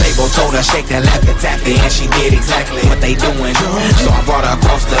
[0.00, 3.54] Fable told her shake that laffy taffy and she did exactly what they doing.
[4.02, 4.98] So I brought her across the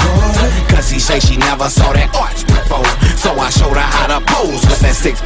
[0.70, 3.05] Cause she say she never saw that arch before.
[3.26, 5.18] So I showed her how to pose with that 6.0.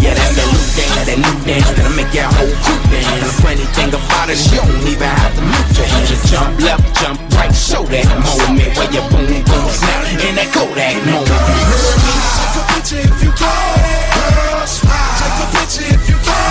[0.00, 3.12] Yeah, that's the new dance, that new dance that'll make your whole crew dance.
[3.12, 6.08] And the funny thing about it, you don't even have to move your hands.
[6.08, 10.48] Just jump left, jump right, show that moment where you boom boom snap in that
[10.48, 11.28] Kodak moment.
[11.28, 12.12] Me?
[12.40, 13.84] Take a picture if you can.
[14.16, 14.64] Girl.
[14.64, 16.45] Take a picture if you can.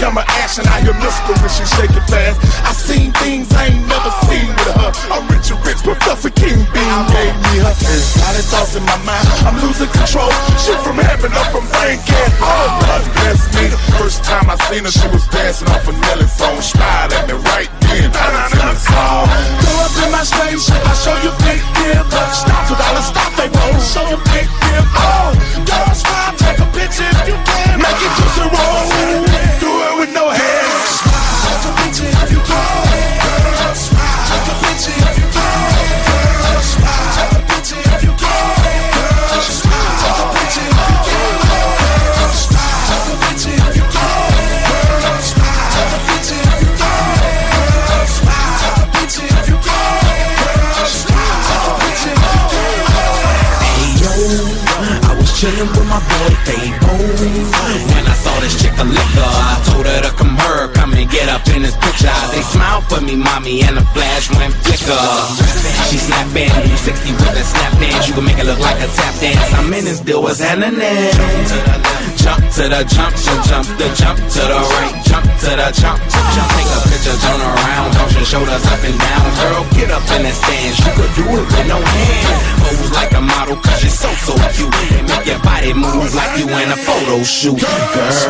[0.00, 0.64] Lights, camera, action.
[0.66, 2.40] I hear mystical when she shake it fast.
[2.64, 4.92] I seen things I ain't never seen with her.
[5.12, 7.74] I'm rich and rich, Professor King Bean gave me her.
[7.76, 9.28] Exotic thoughts in my mind.
[9.44, 10.32] I'm losing control.
[10.56, 12.32] Shit from heaven up from brain can't.
[12.40, 13.68] Oh, God bless me.
[13.68, 16.56] The first time I seen her, she was dancing off a Nelly song.
[69.84, 70.80] This deal, what's happening?
[72.16, 76.00] Jump to the jump, so jump the jump to the right, jump to the jump,
[76.10, 76.50] jump.
[76.52, 79.24] Take a picture, turn around, toss your shoulders up and down.
[79.40, 82.40] Girl, get up in that stance, you could do it with no hands.
[82.60, 84.74] Pose like a model, cause you're so, so cute.
[85.00, 87.60] And make your body move like you in a photo shoot.
[87.60, 88.20] Girl,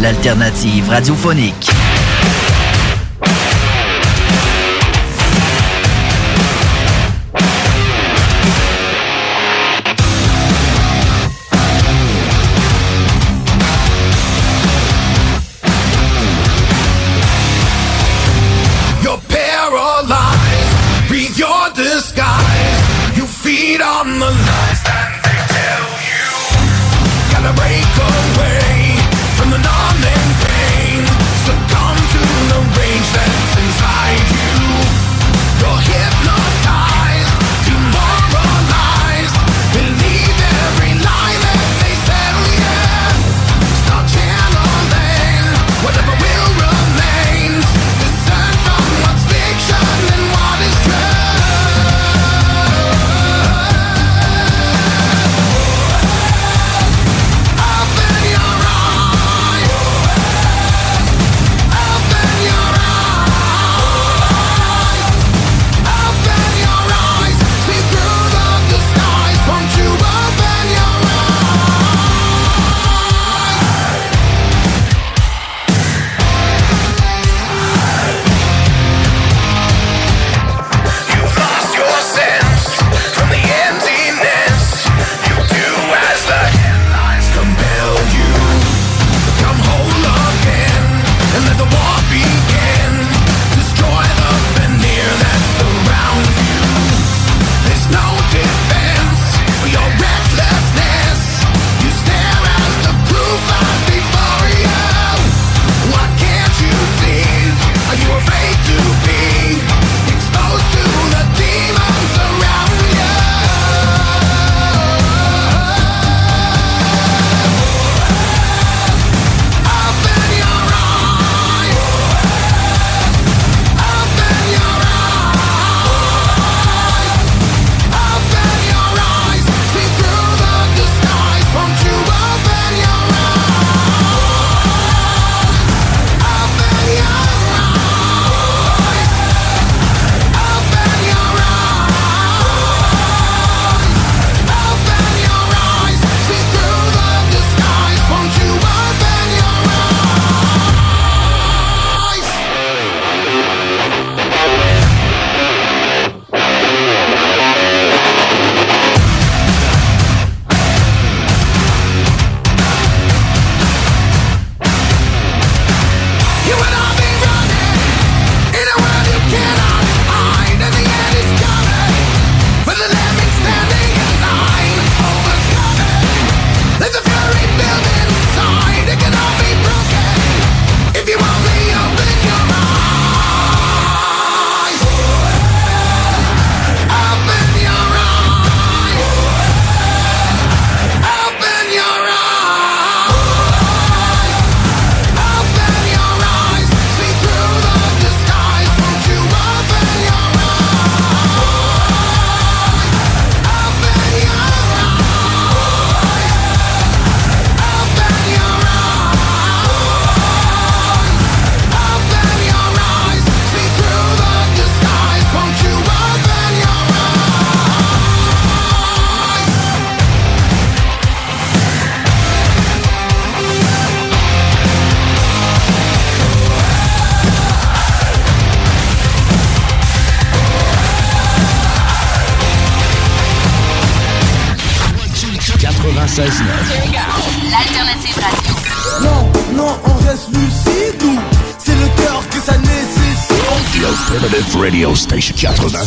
[0.00, 1.75] L'alternative radiophonique.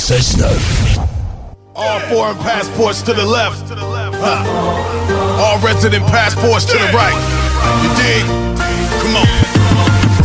[0.10, 1.06] 96.9.
[1.76, 3.62] All foreign passports to the left.
[3.70, 4.42] Huh.
[5.38, 7.14] All resident passports to the right.
[7.86, 8.26] You dig?
[9.06, 9.30] Come on.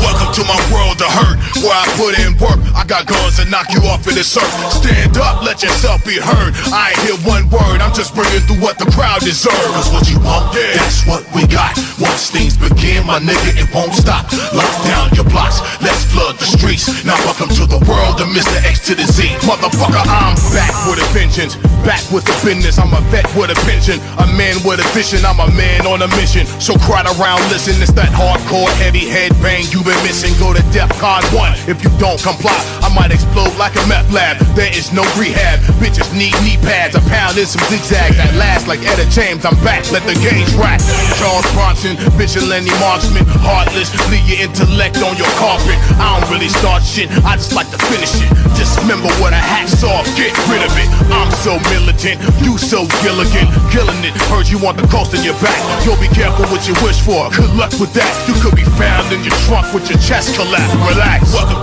[0.01, 2.64] Welcome to my world of hurt, where I put in work.
[2.75, 4.51] I got guns that knock you off in this earth.
[4.75, 6.53] Stand up, let yourself be heard.
[6.75, 9.73] I ain't hear one word, I'm just bringing through what the crowd deserves.
[9.73, 10.75] Cause what you want, yeah.
[10.77, 11.79] that's what we got.
[12.03, 14.27] Once things begin, my nigga, it won't stop.
[14.53, 16.91] Lock down your blocks, let's flood the streets.
[17.07, 18.59] Now welcome to the world of Mr.
[18.67, 19.23] X to the Z.
[19.47, 21.55] Motherfucker, I'm back with a vengeance.
[21.85, 24.01] Back with the business, I'm a vet with a pension.
[24.17, 26.47] A man with a vision, I'm a man on a mission.
[26.59, 30.33] So crowd around, listen, it's that hardcore, heavy head bang you've been missing.
[30.41, 32.57] Go to DEFCON 1 if you don't comply.
[32.95, 34.39] I might explode like a meth lab.
[34.55, 35.59] There is no rehab.
[35.83, 39.43] Bitches need knee pads, a pound and some zigzags that last like Etta James.
[39.43, 40.79] I'm back, let the gauge rack.
[41.19, 43.91] Charles Bronson, vigilante marksman, heartless.
[44.15, 45.75] Leave your intellect on your carpet.
[45.99, 48.31] I don't really start shit, I just like to finish it.
[48.55, 50.87] Dismember what a hacksaw, get rid of it.
[51.11, 54.15] I'm so militant, you so Gilligan, killing it.
[54.31, 55.59] Heard you want the coast in your back.
[55.83, 57.27] Yo, be careful what you wish for.
[57.35, 58.07] Good luck with that.
[58.31, 60.79] You could be found in your trunk with your chest collapsed.
[60.87, 61.35] Relax.
[61.35, 61.54] Welcome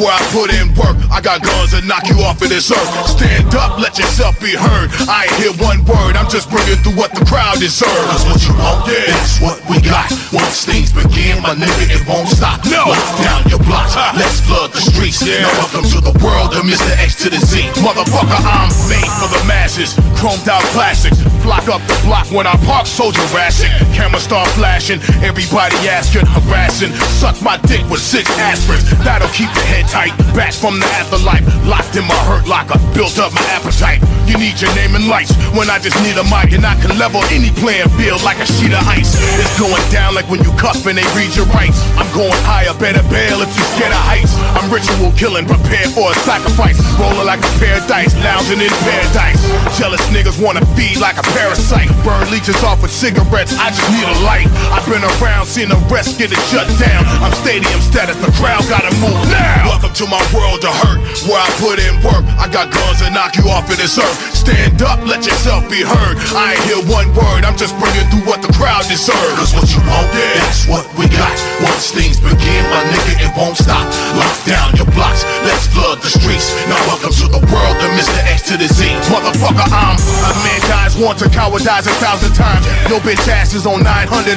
[0.00, 0.96] where I put in work.
[1.12, 2.90] I got guns that knock you off of this earth.
[3.04, 4.88] Stand up, let yourself be heard.
[5.04, 6.16] I ain't hear one word.
[6.16, 7.92] I'm just bringing through what the crowd deserves.
[8.08, 9.12] That's what you want, yeah.
[9.12, 10.08] That's what we got.
[10.32, 12.64] Once things begin, my nigga, it won't stop.
[12.64, 12.88] No.
[12.88, 13.92] Lock down your blocks.
[13.92, 14.16] Uh-huh.
[14.16, 15.20] Let's flood the streets.
[15.20, 15.44] Yeah.
[15.44, 16.90] Now welcome to the world of Mr.
[16.96, 17.68] X to the Z.
[17.84, 19.92] Motherfucker, I'm made for the masses.
[20.16, 21.20] Chromed out classics.
[21.44, 23.68] Flock up the block when I park soldier ration.
[23.92, 25.00] Camera start flashing.
[25.20, 26.92] Everybody asking, harassing.
[27.20, 28.88] Suck my dick with six aspirins.
[29.04, 30.14] That'll keep your head tight.
[30.38, 31.42] Back from the afterlife.
[31.66, 32.78] Locked in my hurt locker.
[32.94, 33.98] Built up my appetite.
[34.30, 35.34] You need your name and lights.
[35.58, 38.46] When I just need a mic and I can level any playing field like a
[38.46, 39.18] sheet of ice.
[39.42, 41.82] It's going down like when you cuff and they read your rights.
[41.98, 44.30] I'm going higher, better bail if you scared of heights.
[44.54, 46.78] I'm ritual killing, prepared for a sacrifice.
[46.94, 49.42] Rolling like a pair of dice, lounging in paradise.
[49.74, 51.90] Jealous niggas wanna feed like a parasite.
[52.06, 54.46] Burn leeches off with cigarettes, I just need a light.
[54.70, 57.02] I've been around, seen the rest get it shut down.
[57.18, 59.79] I'm stadium status, the crowd gotta move now.
[59.80, 62.20] Welcome to my world of hurt, where I put in work.
[62.36, 64.12] I got guns that knock you off of this earth.
[64.36, 66.20] Stand up, let yourself be heard.
[66.36, 69.40] I ain't hear one word, I'm just bringing through what the crowd deserves.
[69.40, 71.32] Cause what you want, that's what we got.
[71.64, 73.88] Once things begin, my nigga, it won't stop.
[74.20, 76.52] Lock down your blocks, let's flood the streets.
[76.68, 78.20] Now welcome to the world of Mr.
[78.28, 78.84] X to the Z.
[79.08, 82.68] Motherfucker, I'm a man dies once, a coward dies a thousand times.
[82.92, 84.36] Your bitch ass is on 999.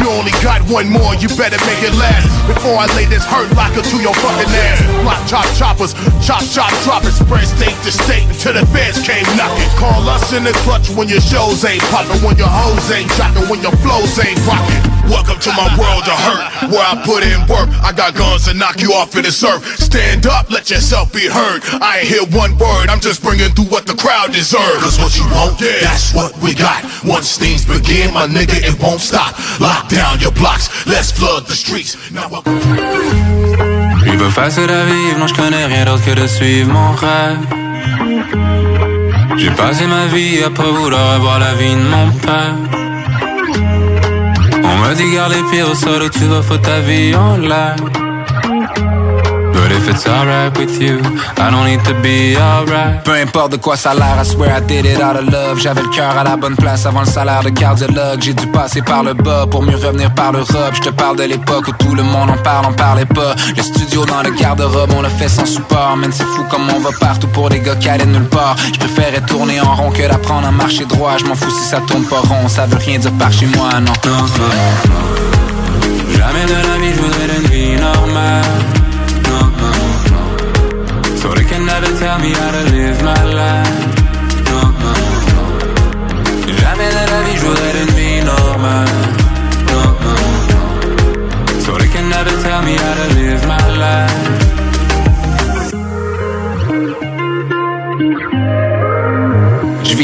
[0.00, 2.24] You only got one more, you better make it last.
[2.48, 4.78] Before I lay this hurt locker to your fucking ass.
[5.00, 9.24] Block chop choppers, chop chop drop it, spread state to state until the feds came
[9.36, 9.68] knocking.
[9.80, 13.48] Call us in the clutch when your shows ain't popping, when your hoes ain't dropping,
[13.48, 14.80] when your flows ain't rocking.
[15.08, 17.72] Welcome to my world of hurt, where I put in work.
[17.82, 19.64] I got guns to knock you off of this earth.
[19.80, 21.64] Stand up, let yourself be heard.
[21.80, 24.84] I ain't hear one word, I'm just bringing through what the crowd deserves.
[24.84, 26.84] Cause what you want, yeah, that's what we got.
[27.04, 29.32] Once things begin, my nigga, it won't stop.
[29.58, 31.96] Lock down your blocks, let's flood the streets.
[32.12, 33.39] Now welcome.
[34.20, 37.38] Peu facile à vivre, non je connais rien d'autre que de suivre mon rêve.
[39.38, 42.54] J'ai passé ma vie après vouloir avoir la vie de mon père.
[44.62, 47.38] On m'a dit garde les pieds au sol ou tu vas foutre ta vie en
[47.38, 47.76] l'air.
[49.70, 50.98] But if it's alright with you,
[51.38, 53.04] I don't need to be alright.
[53.04, 55.60] Peu importe de quoi ça a l'air, I swear I did it out of love.
[55.60, 58.20] J'avais le cœur à la bonne place avant le salaire de cardiologue.
[58.20, 60.72] J'ai dû passer par le bas pour mieux revenir par l'Europe.
[60.74, 63.36] Je te parle de l'époque où tout le monde en parle, on parlait pas.
[63.56, 65.96] Le studio dans le garde-robe, on le fait sans support.
[65.96, 68.56] Man, c'est fou comme on va partout pour des gars qui allaient nulle part.
[68.74, 71.16] Je préférais tourner en rond que d'apprendre à marcher droit.
[71.16, 73.68] Je m'en fous si ça tourne pas rond, ça veut rien dire par chez moi,
[73.74, 73.92] non.
[74.04, 74.50] Non, non,
[74.88, 76.12] non.
[76.12, 78.79] Jamais de la vie je voudrais une vie normale.
[81.98, 83.80] Tell me how to live my life.
[84.48, 85.00] Non, non,
[85.34, 85.50] non.
[86.60, 88.96] Jamais de la vie je voudrais une vie normale.
[89.70, 90.20] Non, non,
[90.50, 91.60] non.
[91.64, 94.29] So they can never tell me how to live my life.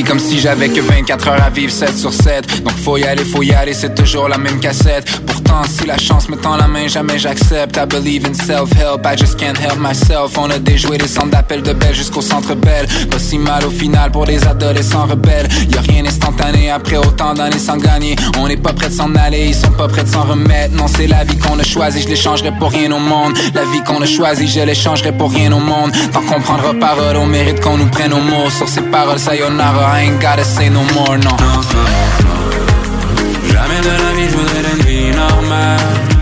[0.03, 3.25] Comme si j'avais que 24 heures à vivre 7 sur 7 Donc faut y aller,
[3.25, 5.09] faut y aller, c'est toujours la même cassette.
[5.27, 7.77] Pourtant si la chance me tend la main, jamais j'accepte.
[7.77, 10.37] I believe in self-help, I just can't help myself.
[10.37, 13.71] On a déjoué des centres d'appel de belle jusqu'au centre belle Pas si mal au
[13.71, 15.49] final pour des adolescents rebelles.
[15.71, 18.17] Y'a rien instantané après autant d'années sans gagner.
[18.39, 20.75] On n'est pas prêt de s'en aller, ils sont pas prêts de s'en remettre.
[20.75, 23.33] Non c'est la vie qu'on a choisie, je l'échangerai pour rien au monde.
[23.55, 25.93] La vie qu'on a choisie, je l'échangerai pour rien au monde.
[26.13, 28.51] Tant qu'on prendra parole, on mérite qu'on nous prenne au mot.
[28.51, 31.31] Sur ces paroles, sayonara, I ain't gotta say no more, no.
[31.31, 31.87] non, non,
[32.27, 32.41] non.
[33.53, 36.16] Jamais de la vie je voudrais une vie normale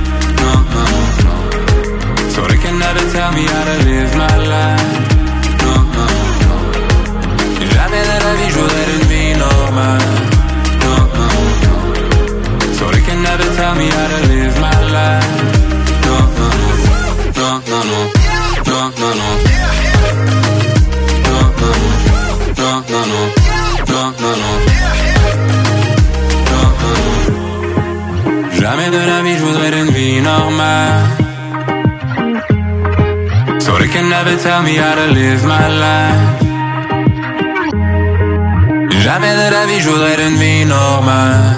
[39.15, 41.57] Jamais de la vie je voudrais une vie normale.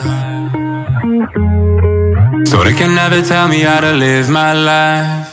[2.44, 5.25] So they can never tell me how to live my life.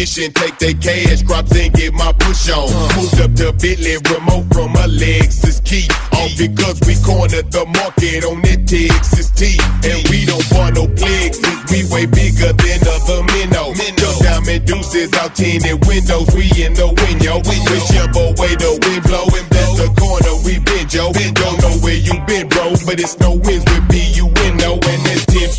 [0.00, 2.68] Competition, take their cash crops and get my push on.
[2.96, 5.88] Moved up to Bentley remote from a Lexus key.
[6.12, 9.58] All because we cornered the market on that Texas T.
[9.84, 13.76] And we don't want no plexus, we way bigger than other minnows.
[13.76, 17.40] Jump down Medusa's out tinted windows, we in the window.
[17.44, 21.12] Whichever way the wind blowing, that's the corner we been, Joe.
[21.12, 23.84] Don't know where you been, bro, but it's no wins with
[24.16, 25.50] you B-U-N-O and it's 10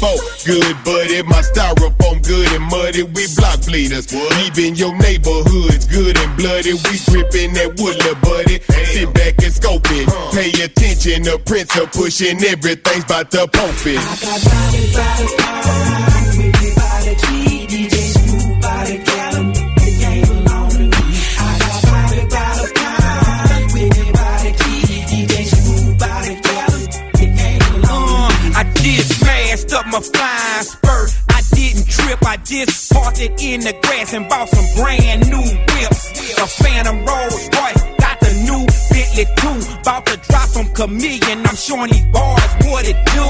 [0.45, 1.80] Good, but it my styrofoam
[3.91, 4.13] bleeders.
[4.13, 8.59] Leaving your neighborhoods good and bloody, we gripping that wood, little buddy.
[8.85, 10.07] Sit back and scope it.
[10.33, 13.97] Pay attention, the prince are pushing everything's about to pump it.
[13.97, 15.21] Uh, I got
[19.99, 20.71] came along.
[28.53, 28.63] I
[29.53, 30.40] just up my flying
[32.51, 36.35] just parked it in the grass and bought some brand new whips.
[36.35, 39.79] A Phantom Rolls Royce, got the new Bentley too.
[39.79, 43.27] About to drop some chameleon, I'm showing these boys what it do.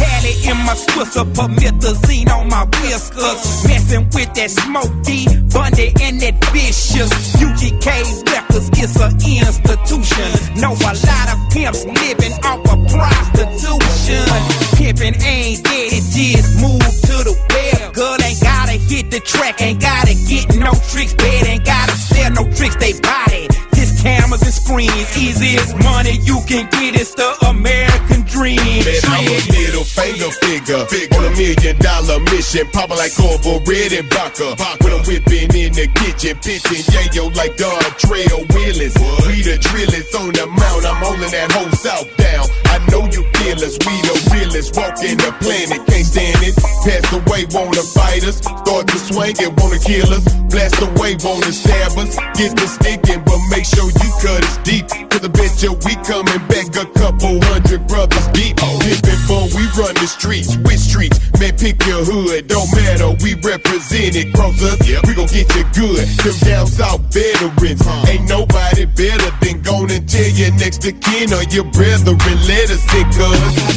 [0.00, 3.68] Cali in my Swisser, promethazine on my whiskers.
[3.68, 4.96] Messing with that Smoke
[5.52, 7.12] Bundy and that Vicious.
[7.36, 7.86] UGK
[8.32, 9.12] Records is an
[9.44, 10.28] institution.
[10.56, 14.24] Know a lot of pimps living off of prostitution.
[14.80, 17.57] Pimpin' ain't dead, it just moved to the web.
[19.10, 21.14] Girl ain't gotta hit the track, ain't gotta get no tricks.
[21.14, 23.48] Bed ain't gotta sell no tricks, they body.
[23.74, 28.84] Just cameras and screens, easiest money you can get is the American dream.
[28.84, 30.84] Man, I'm a middle finger figure
[31.16, 34.56] on a million dollar mission, popping like Corvo Red and Vodka.
[34.82, 38.94] When I'm whipping in the kitchen, pitching yayo like Don Trail Willis.
[39.26, 42.44] We the drillers on the mount, I'm holding that whole south down.
[42.66, 43.24] I know you
[43.56, 46.54] us, we the realest, walking the planet, can't stand it.
[46.84, 50.24] Pass away, wanna fight us, start to swing it, wanna kill us.
[50.52, 54.88] Blast away, wanna stab us, get the sticking, but make sure you cut us deep.
[55.08, 58.56] Cause I bet you we coming back a couple hundred brothers deep.
[58.56, 61.16] Pimpin' fun, we run the streets, which streets?
[61.40, 64.32] Man, pick your hood, don't matter, we represent it.
[64.34, 66.04] Cross us, we gon' get you good.
[66.24, 71.44] Them down south veterans, ain't nobody better than gonna tell your next to kin or
[71.52, 72.16] your brethren.
[72.48, 73.37] Let us in, cuz.
[73.38, 73.68] You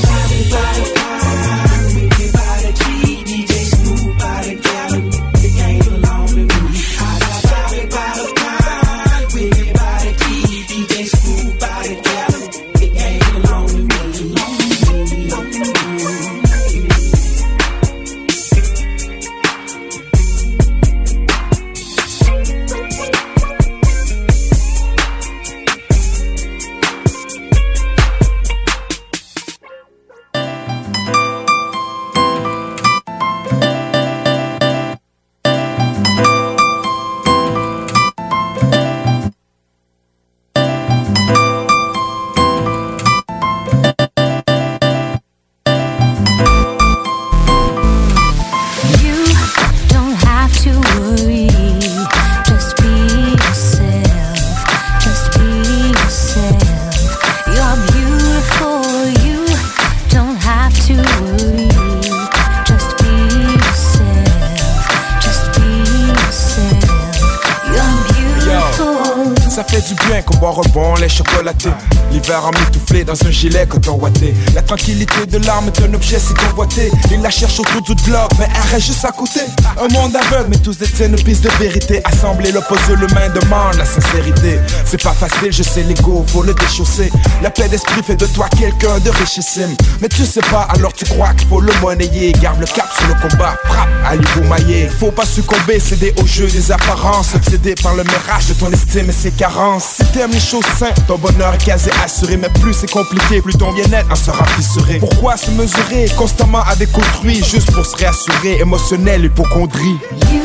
[72.32, 74.34] L'hiver en mitouflé dans un gilet coton ouaté.
[74.56, 76.90] La tranquillité de l'âme est un objet si convoité.
[77.12, 79.42] Il la cherche autour du globe, mais elle reste juste à côté.
[79.78, 82.02] Un monde aveugle, mais tous détiennent une piste de vérité.
[82.06, 84.62] Assembler l'opposé, le main demande la sincérité.
[84.86, 87.12] C'est pas facile, je sais, l'ego, faut le déchausser.
[87.42, 89.76] La paix d'esprit fait de toi quelqu'un de richissime.
[90.00, 92.32] Mais tu sais pas, alors tu crois qu'il faut le monnayer.
[92.34, 93.90] Garde le cap sur le combat, frappe,
[94.36, 94.88] vous mailler.
[94.88, 97.36] Faut pas succomber, céder au jeu des apparences.
[97.36, 99.98] Obsédé par le mirage de ton estime et ses carences.
[99.98, 102.21] Si t'aimes les choses simples, ton bonheur est quasi assuré.
[102.30, 105.00] Mais plus c'est compliqué, plus ton bien-être en sera fissuré.
[105.00, 108.60] Pourquoi se mesurer constamment avec autrui juste pour se réassurer?
[108.62, 109.98] Émotionnel, hypochondrie.
[110.32, 110.42] You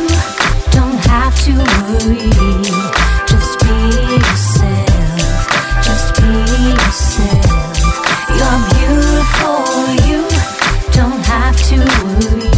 [0.72, 2.30] don't have to worry.
[3.28, 3.66] Just be
[4.10, 4.86] yourself.
[5.82, 6.26] Just be
[6.70, 7.44] yourself.
[8.30, 9.58] You're beautiful.
[10.08, 10.20] You
[10.92, 12.50] don't have to worry.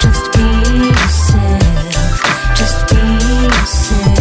[0.00, 0.46] Just be
[0.86, 2.22] yourself.
[2.54, 3.00] Just be
[3.42, 4.18] yourself.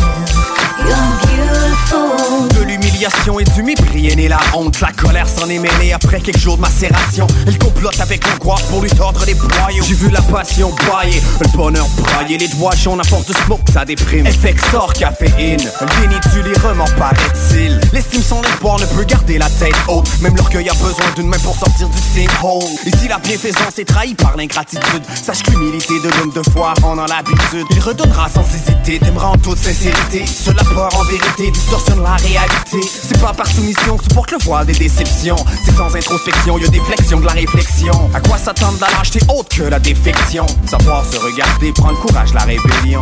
[0.79, 2.47] You're beautiful.
[2.57, 4.79] De l'humiliation et du mépris la honte.
[4.79, 7.27] La colère s'en est mêlée après quelques jours de macération.
[7.45, 9.83] Elle complote avec l'angoisse pour lui tordre les boyaux.
[9.83, 12.37] J'ai vu la passion bailler, le bonheur brailler.
[12.37, 14.25] Les doigts jaunes à force de smoke, ça déprime.
[14.25, 17.79] Effet sort caféine, le déni tue les remords paraît-il.
[17.93, 20.09] L'estime sans espoir ne peut garder la tête haute.
[20.21, 22.63] Même l'orgueil a besoin d'une main pour sortir du sinkhole.
[22.85, 26.73] Et si la bienfaisance est trahie par l'ingratitude, sache que l'humilité de l'homme de foi
[26.83, 27.65] en a l'habitude.
[27.71, 30.25] Il redonnera sans hésiter, t'aimera en toute sincérité.
[30.25, 32.79] Cela part en vérité, distorsionne la réalité.
[33.01, 35.35] C'est pas par soumission que tu portes le voile des déceptions.
[35.65, 37.93] C'est sans introspection, y a des flexions de la réflexion.
[38.13, 40.45] À quoi s'attendre à lâcheté autre que la défection?
[40.69, 43.01] Savoir se regarder, prendre courage, la rébellion.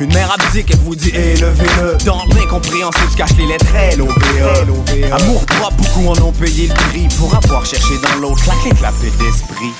[0.00, 1.96] Une mère abdique, elle vous dit élevez-le.
[2.04, 4.02] Dans l'incompréhensible se cachent les lettres L.
[5.12, 8.72] Amour propre, beaucoup en ont payé le prix pour avoir cherché dans l'autre la clé
[8.72, 9.72] de la paix d'esprit.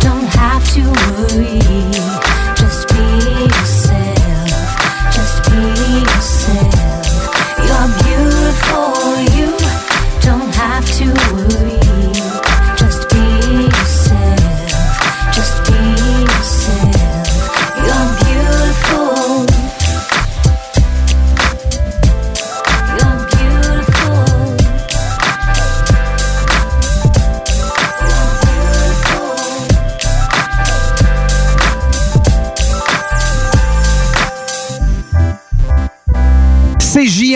[0.00, 1.58] Don't have to worry.
[2.56, 3.00] Just be
[3.40, 4.76] yourself.
[5.10, 5.56] Just be
[6.00, 6.96] yourself.
[10.76, 11.75] Have to worry.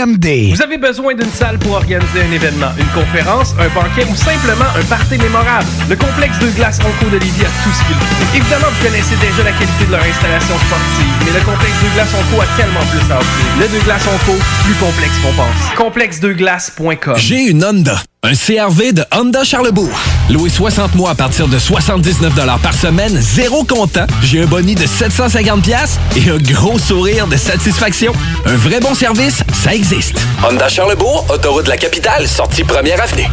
[0.01, 4.65] Vous avez besoin d'une salle pour organiser un événement, une conférence, un banquet ou simplement
[4.75, 5.67] un party mémorable?
[5.91, 8.37] Le complexe de glace Onco de Lévis a tout ce qu'il faut.
[8.37, 12.15] Évidemment, vous connaissez déjà la qualité de leur installation sportive, mais le complexe de glace
[12.15, 13.47] Onco a tellement plus à offrir.
[13.61, 15.77] Le de glace Onco, plus complexe qu'on pense.
[15.77, 17.17] Complexedeglace.com.
[17.17, 18.01] J'ai une Honda.
[18.23, 19.99] Un CRV de Honda Charlebourg.
[20.29, 24.07] Loué 60 mois à partir de 79 par semaine, zéro comptant.
[24.23, 28.12] J'ai un boni de 750 pièces et un gros sourire de satisfaction.
[28.45, 30.21] Un vrai bon service, ça existe.
[30.47, 33.27] Honda Charlebourg, autoroute de la capitale, sortie première avenue.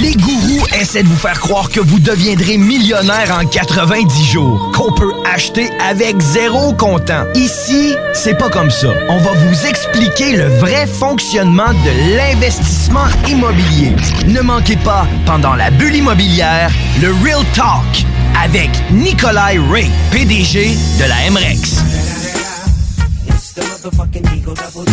[0.00, 4.92] Les gourous essaient de vous faire croire que vous deviendrez millionnaire en 90 jours, qu'on
[4.92, 7.24] peut acheter avec zéro comptant.
[7.34, 8.88] Ici, c'est pas comme ça.
[9.10, 13.92] On va vous expliquer le vrai fonctionnement de l'investissement immobilier.
[14.26, 16.72] Ne manquez pas, pendant la bulle immobilière,
[17.02, 18.06] le Real Talk
[18.42, 22.29] avec Nikolai Ray, PDG de la MREX.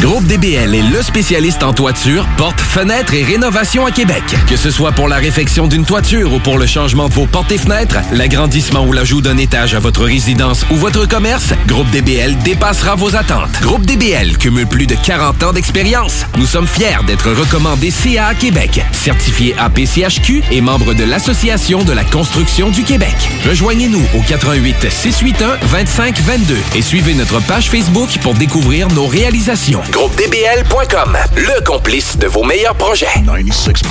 [0.02, 4.24] Groupe DBL est le spécialiste en toiture, portes, fenêtres et rénovation à Québec.
[4.48, 7.52] Que ce soit pour la réfection d'une toiture ou pour le changement de vos portes
[7.52, 12.38] et fenêtres, l'agrandissement ou l'ajout d'un étage à votre résidence ou votre commerce, Groupe DBL
[12.44, 13.60] dépassera vos attentes.
[13.62, 16.26] Groupe DBL cumule plus de 40 ans d'expérience.
[16.38, 22.06] Nous sommes fiers d'être recommandés CA Québec, certifié APCHQ et membre de l'Association de la
[22.06, 23.16] construction du Québec.
[23.48, 29.82] Rejoignez-nous au 88 681 25 22 et suivez notre page Facebook pour découvrir nos réalisations.
[29.92, 33.08] GroupeDBL.com, le complice de vos meilleurs projets.
[33.26, 33.82] 96.9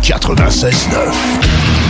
[0.00, 1.81] 96.9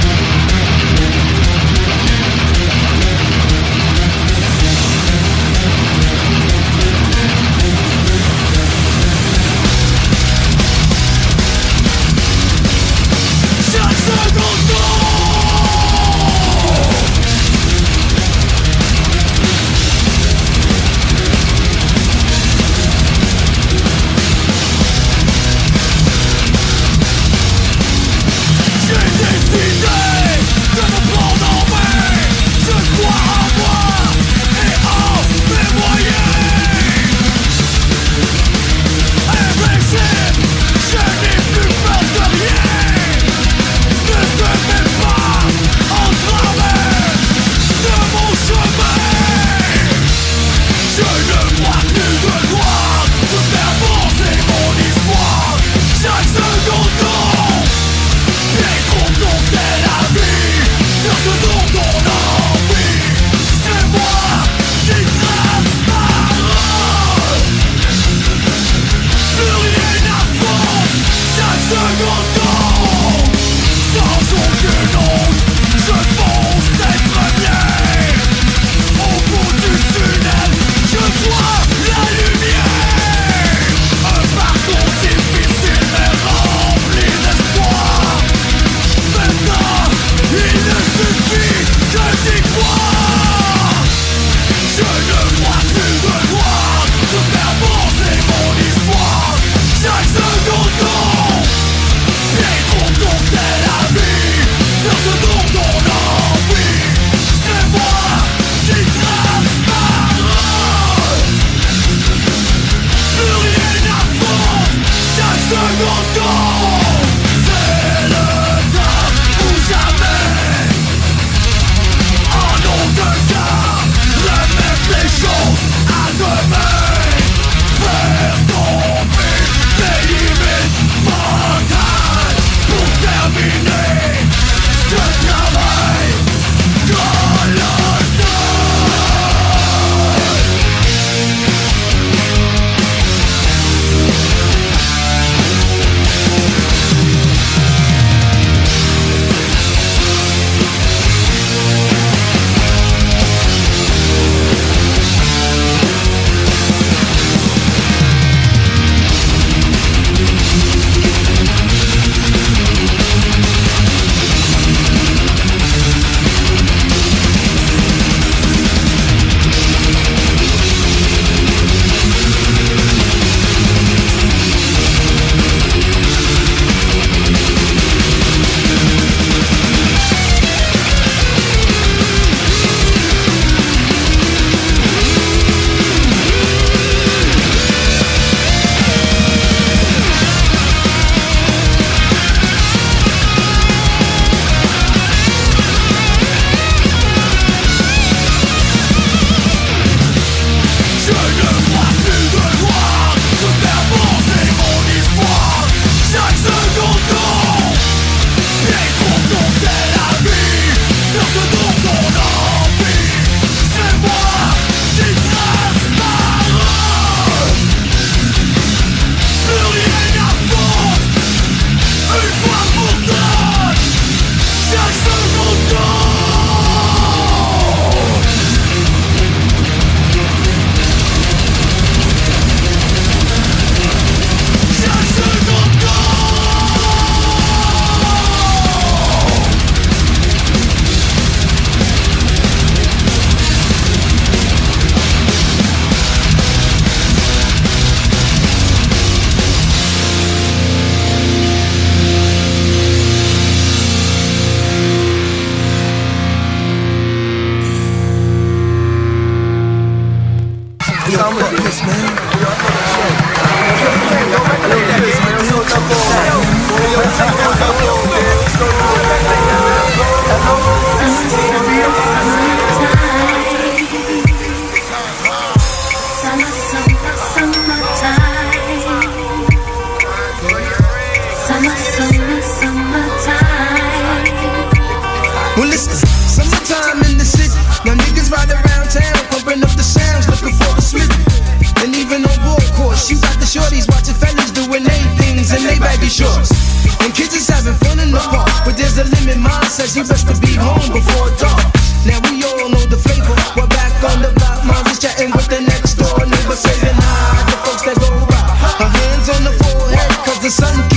[296.19, 297.05] they.
[297.05, 299.39] And kids is having fun in the park, but there's a limit.
[299.39, 301.65] Mine says you best to be home before dark.
[302.05, 303.35] Now we all know the flavor.
[303.57, 307.49] We're back on the block, mom is chatting with the next door neighbor, saying hi.
[307.49, 308.45] The folks that go by,
[308.83, 310.92] her hands on the forehead, cause the sun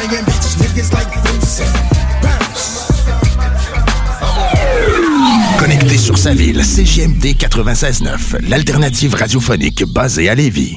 [0.00, 1.62] playing bitch niggas like Bruce.
[2.22, 2.86] Bounce.
[5.58, 10.74] Connecté sur sa ville, CGMD 96.9, l'alternative radiophonique basée à Lévis.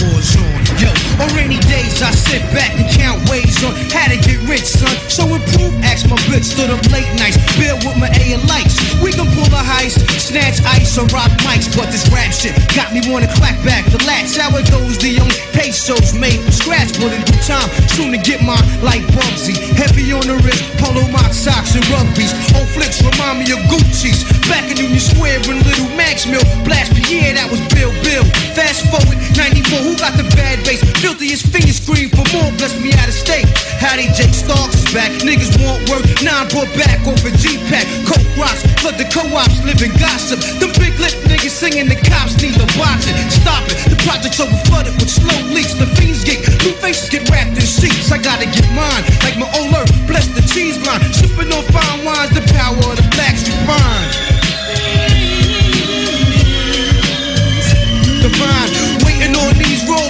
[0.00, 0.80] war's on.
[0.80, 0.88] Yo,
[1.20, 4.90] on rainy days I sit back and count ways on how to get rich, son.
[5.12, 8.80] So improve, ask my bitch, stood up late nights, build with my A and lights.
[9.04, 12.90] We can pull a heist, snatch ice or rock mics, but this rap shit got
[12.90, 14.34] me wanna clap back the latch.
[14.40, 18.18] How it goes, the young pesos made from scratch, but in due time, soon to
[18.18, 19.54] get mine like Bugsy.
[19.76, 22.32] Heavy on the wrist, polo mock socks and rugbies.
[22.56, 24.24] Old flicks remind me of Gucci's.
[24.48, 28.24] Back in Union Square in Little Max Mill, blast Pierre, that was Bill Bill.
[28.56, 30.80] Fast forward, 94, who got the bad bass?
[31.04, 33.44] Filthiest fingers scream for more, bless me out of state.
[33.78, 35.10] Howdy, Jake Starks is back.
[35.26, 37.86] Niggas want work, now I'm brought back over G-Pack.
[38.06, 40.38] Coke rocks, flood the co-ops, living gossip.
[40.62, 43.18] Them big lip niggas singing, the cops need to box it.
[43.34, 45.74] Stop it, the project's over flooded with slow leaks.
[45.74, 48.14] The fiends get, new faces get wrapped in sheets.
[48.14, 51.02] I gotta get mine, like my old earth, bless the cheese line.
[51.10, 54.37] Sipping on fine wines, the power of the blacks refined.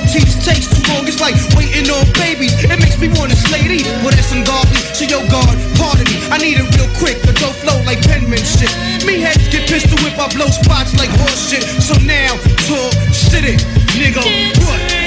[0.08, 1.06] Royalties takes too long.
[1.06, 2.52] It's like waiting on babies.
[2.64, 3.86] It makes me wanna slay these.
[4.02, 4.80] Well, that's ungodly.
[4.96, 6.18] So yo, God, pardon me.
[6.30, 7.20] I need it real quick.
[7.22, 8.70] The dough flow like penmanship.
[9.06, 11.62] Me heads get pistol head I blow spots like horse shit.
[11.62, 12.36] So now,
[12.68, 13.60] talk shit it,
[13.96, 14.24] nigga.
[14.64, 14.97] What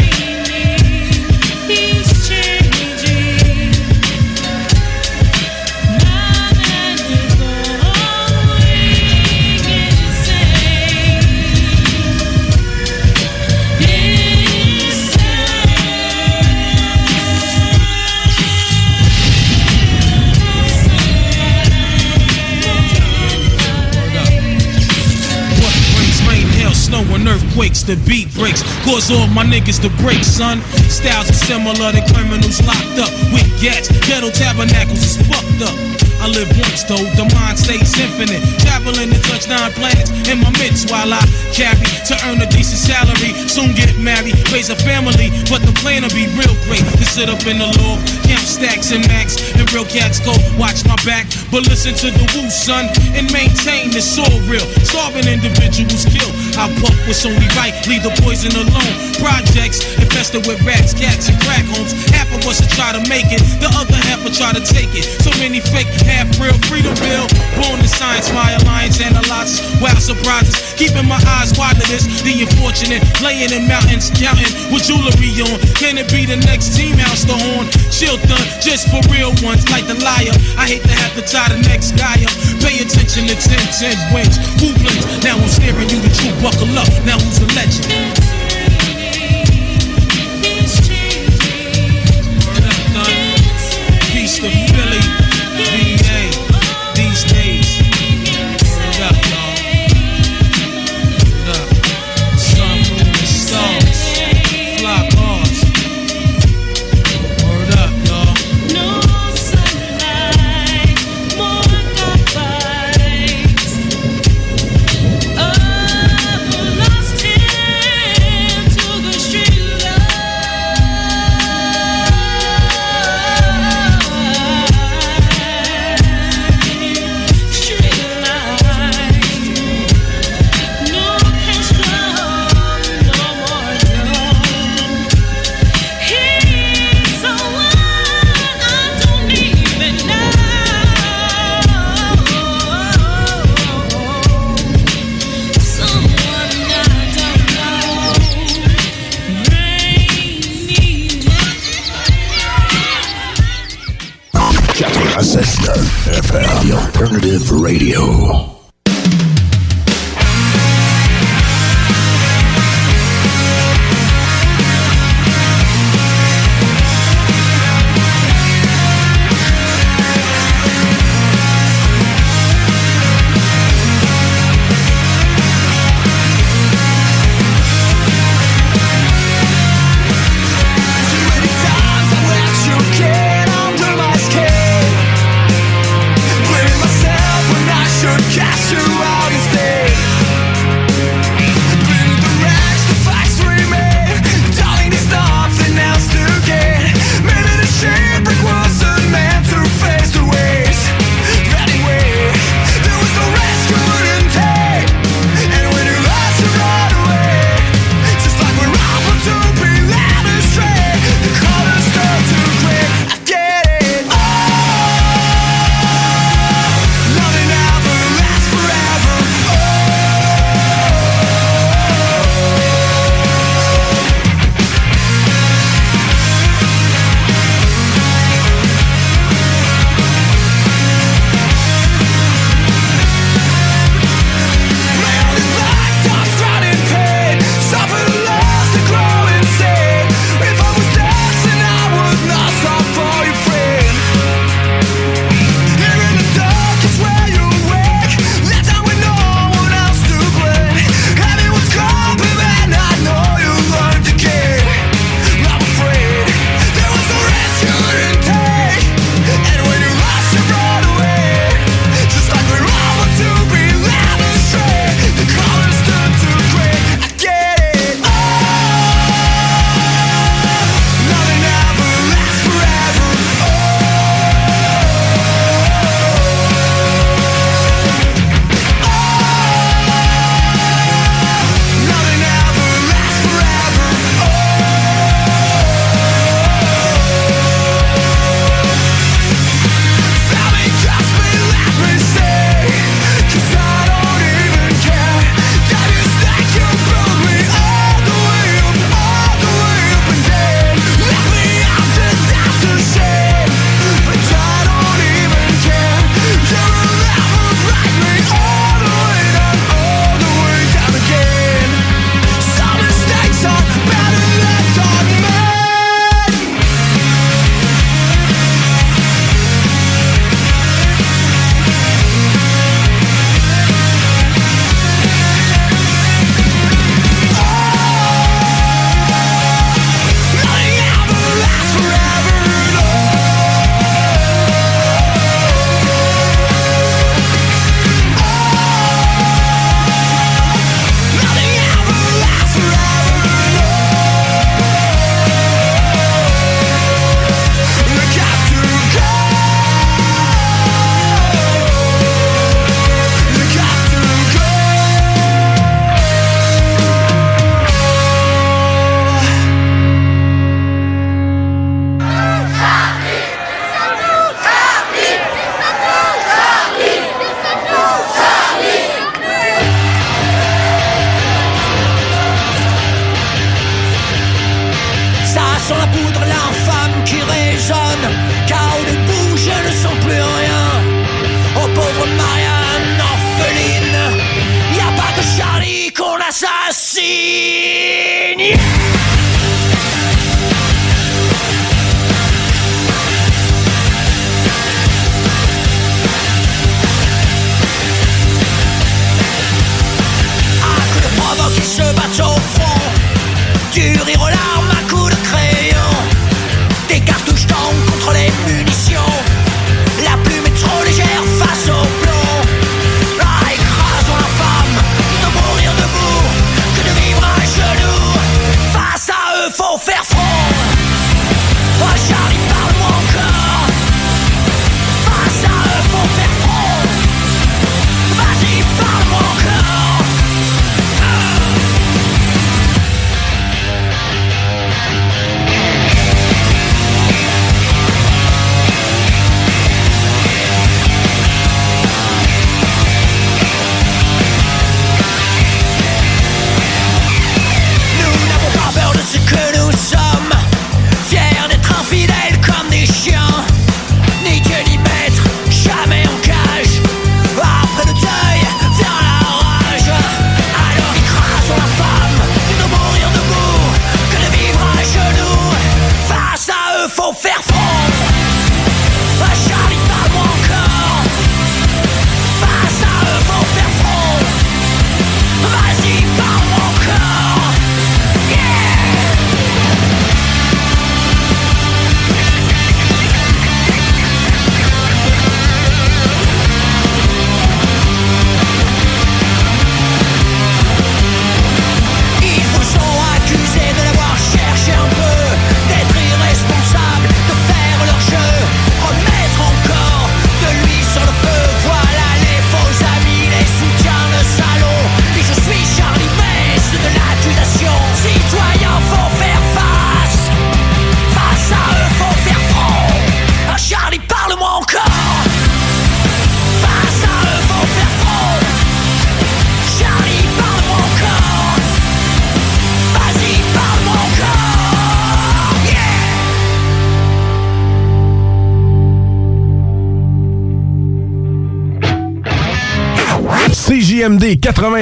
[27.62, 27.84] earthquakes?
[27.84, 30.62] The beat breaks, cause all my niggas to break, son.
[30.90, 33.90] Styles are similar to criminals locked up with gats.
[34.08, 36.02] Ghetto tabernacles is fucked up.
[36.22, 38.46] I live once though, the mind stays infinite.
[38.62, 42.78] Traveling to touch nine planets in my midst while I carry to earn a decent
[42.78, 43.34] salary.
[43.50, 46.86] Soon get married, raise a family, but the plan will be real great.
[46.86, 50.86] To sit up in the law, camp stacks and max, and real cats go watch
[50.86, 51.26] my back.
[51.50, 52.86] But listen to the woo, son,
[53.18, 54.66] and maintain it's all real.
[54.86, 56.30] Starving individuals kill.
[56.54, 57.50] I puff what's only
[57.88, 58.96] leave the poison alone.
[59.20, 61.92] Projects infested with rats, cats, and crack homes.
[62.12, 64.94] Half of us will try to make it, the other half will try to take
[64.96, 65.04] it.
[65.22, 67.28] So many fake, half real, freedom bill.
[67.60, 70.56] Born in science, my alliance analyzes wild surprises.
[70.78, 73.02] Keeping my eyes wide to this, the unfortunate.
[73.20, 75.58] Laying in mountains, counting with jewelry on.
[75.76, 77.68] Can it be the next team house the horn?
[77.90, 80.34] Chilton, just for real ones, like the liar.
[80.56, 82.34] I hate to have to tie the next guy up.
[82.62, 84.38] Pay attention to 10 10 wings.
[84.62, 85.06] Who blinks?
[85.26, 86.38] Now I'm staring you the truth.
[86.40, 86.88] Buckle up.
[87.04, 88.41] Now who's the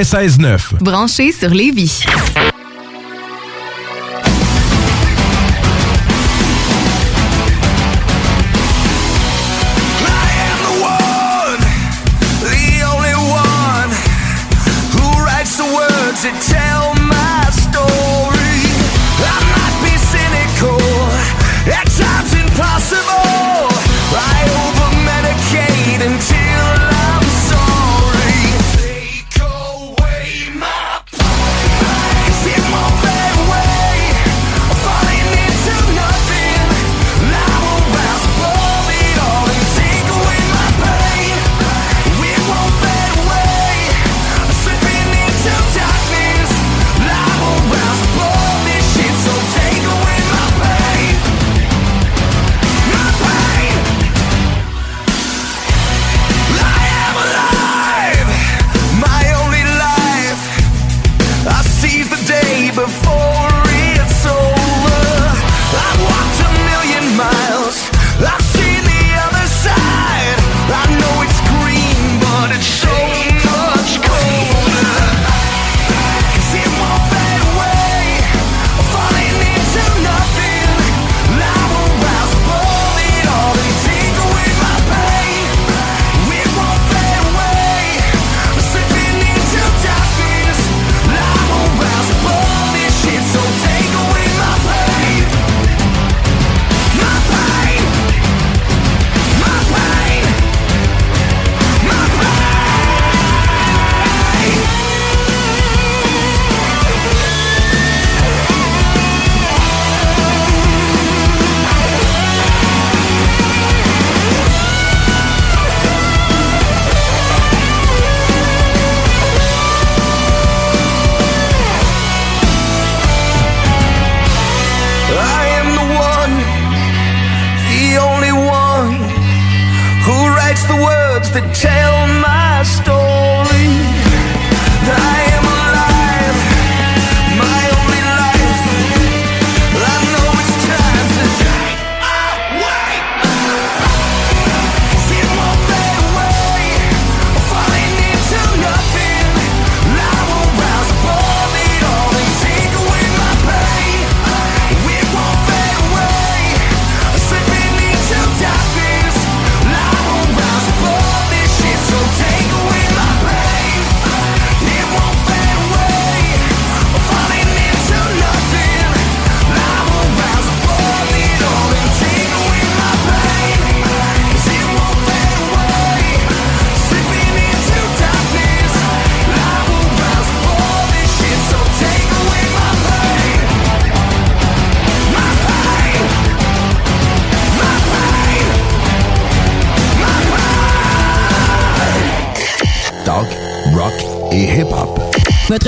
[0.00, 0.82] 96.9.
[0.82, 2.04] Branché sur Lévis.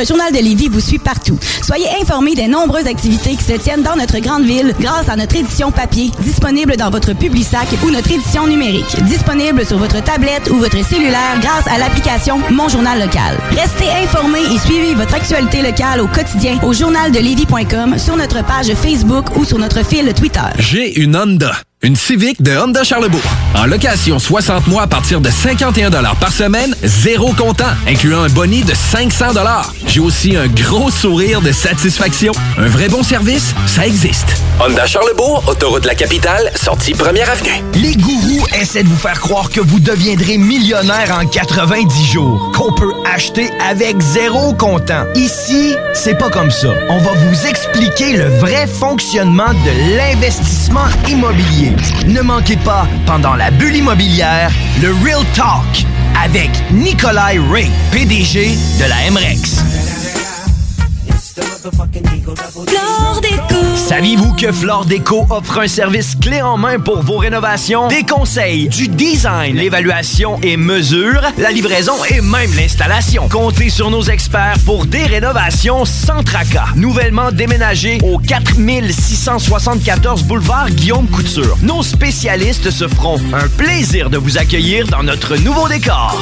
[0.03, 1.39] Votre journal de Lévis vous suit partout.
[1.63, 5.37] Soyez informés des nombreuses activités qui se tiennent dans notre grande ville grâce à notre
[5.37, 10.57] édition papier, disponible dans votre Publisac ou notre édition numérique, disponible sur votre tablette ou
[10.57, 13.39] votre cellulaire grâce à l'application Mon Journal Local.
[13.53, 19.37] Restez informés et suivez votre actualité locale au quotidien au journaldelévis.com, sur notre page Facebook
[19.37, 20.41] ou sur notre fil Twitter.
[20.59, 21.53] J'ai une Honda.
[21.85, 23.21] Une Civic de Honda Charlebourg.
[23.57, 28.63] En location 60 mois à partir de 51 par semaine, zéro comptant, incluant un boni
[28.63, 29.31] de 500
[29.89, 32.33] J'ai aussi un gros sourire de satisfaction.
[32.57, 34.29] Un vrai bon service, ça existe.
[34.61, 37.65] Honda Charlebourg, autoroute de la capitale, sortie première avenue.
[37.75, 42.73] Les gourous essaient de vous faire croire que vous deviendrez millionnaire en 90 jours, qu'on
[42.73, 45.05] peut acheter avec zéro comptant.
[45.15, 46.69] Ici, c'est pas comme ça.
[46.89, 51.73] On va vous expliquer le vrai fonctionnement de l'investissement immobilier.
[52.07, 54.51] Ne manquez pas, pendant la bulle immobilière,
[54.81, 55.87] le Real Talk
[56.23, 59.62] avec Nikolai Ray, PDG de la MREX.
[63.93, 67.89] Saviez-vous que Flore Déco offre un service clé en main pour vos rénovations?
[67.89, 73.29] Des conseils, du design, l'évaluation et mesure, la livraison et même l'installation.
[73.29, 76.69] Comptez sur nos experts pour des rénovations sans tracas.
[76.75, 81.59] Nouvellement déménagé au 4674 boulevard Guillaume Couture.
[81.61, 86.19] Nos spécialistes se feront un plaisir de vous accueillir dans notre nouveau décor.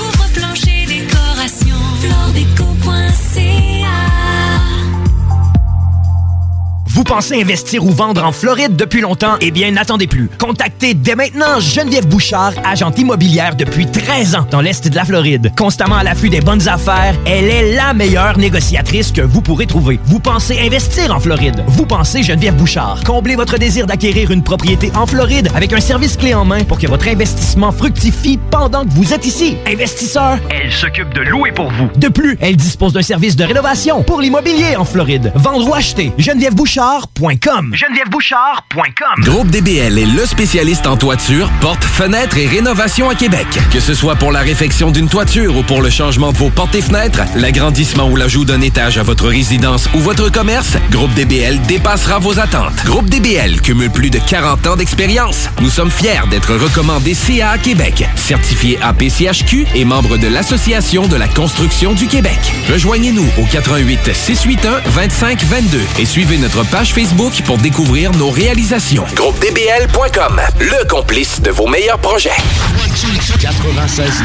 [7.00, 9.36] Vous pensez investir ou vendre en Floride depuis longtemps?
[9.40, 10.28] Eh bien, n'attendez plus.
[10.38, 15.50] Contactez dès maintenant Geneviève Bouchard, agente immobilière depuis 13 ans dans l'Est de la Floride.
[15.56, 19.98] Constamment à l'affût des bonnes affaires, elle est la meilleure négociatrice que vous pourrez trouver.
[20.04, 21.64] Vous pensez investir en Floride?
[21.68, 23.00] Vous pensez Geneviève Bouchard.
[23.06, 26.78] Comblez votre désir d'acquérir une propriété en Floride avec un service clé en main pour
[26.78, 29.56] que votre investissement fructifie pendant que vous êtes ici.
[29.66, 31.88] Investisseur, elle s'occupe de louer pour vous.
[31.96, 35.32] De plus, elle dispose d'un service de rénovation pour l'immobilier en Floride.
[35.34, 37.74] Vendre ou acheter, Geneviève Bouchard GenevièveBouchard.com.
[37.74, 39.24] GenevièveBouchard.com.
[39.24, 43.46] Groupe DBL est le spécialiste en toiture, portes, fenêtres et rénovation à Québec.
[43.72, 46.74] Que ce soit pour la réfection d'une toiture ou pour le changement de vos portes
[46.74, 51.60] et fenêtres, l'agrandissement ou l'ajout d'un étage à votre résidence ou votre commerce, Groupe DBL
[51.62, 52.84] dépassera vos attentes.
[52.84, 55.48] Groupe DBL cumule plus de 40 ans d'expérience.
[55.60, 61.28] Nous sommes fiers d'être recommandés CA Québec, certifié APCHQ et membre de l'Association de la
[61.28, 62.38] construction du Québec.
[62.72, 69.04] Rejoignez-nous au 88 681 25 22 et suivez notre page Facebook pour découvrir nos réalisations.
[69.14, 72.30] GroupeDBL.com, le complice de vos meilleurs projets.
[73.38, 74.22] 96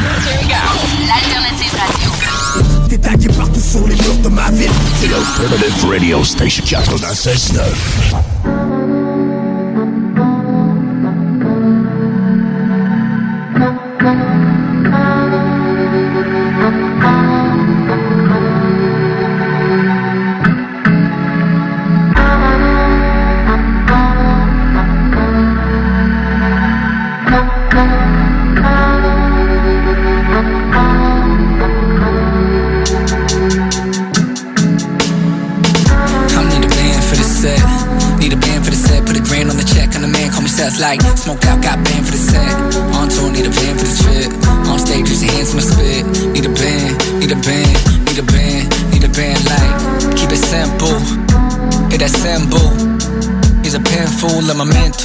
[1.06, 2.88] L'alternative radio.
[2.88, 4.70] T'es tagué partout sur les murs de ma ville.
[5.02, 7.52] The Alternative Radio Station 96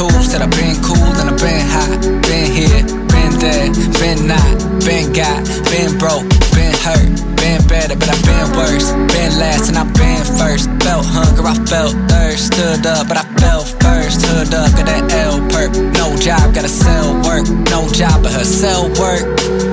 [0.01, 0.23] mental.
[0.23, 2.01] Said I've been cool and I've been hot.
[2.23, 3.69] Been here, been there,
[3.99, 8.91] been not, been got, been broke, been hurt, been better, but I've been worse.
[9.13, 10.69] Been last and I've been first.
[10.81, 12.53] Felt hunger, I felt thirst.
[12.53, 14.25] Stood up, but I fell first.
[14.25, 15.71] Hood up, got that L perk.
[15.93, 17.47] No job, gotta sell work.
[17.69, 19.25] No job, but her sell work.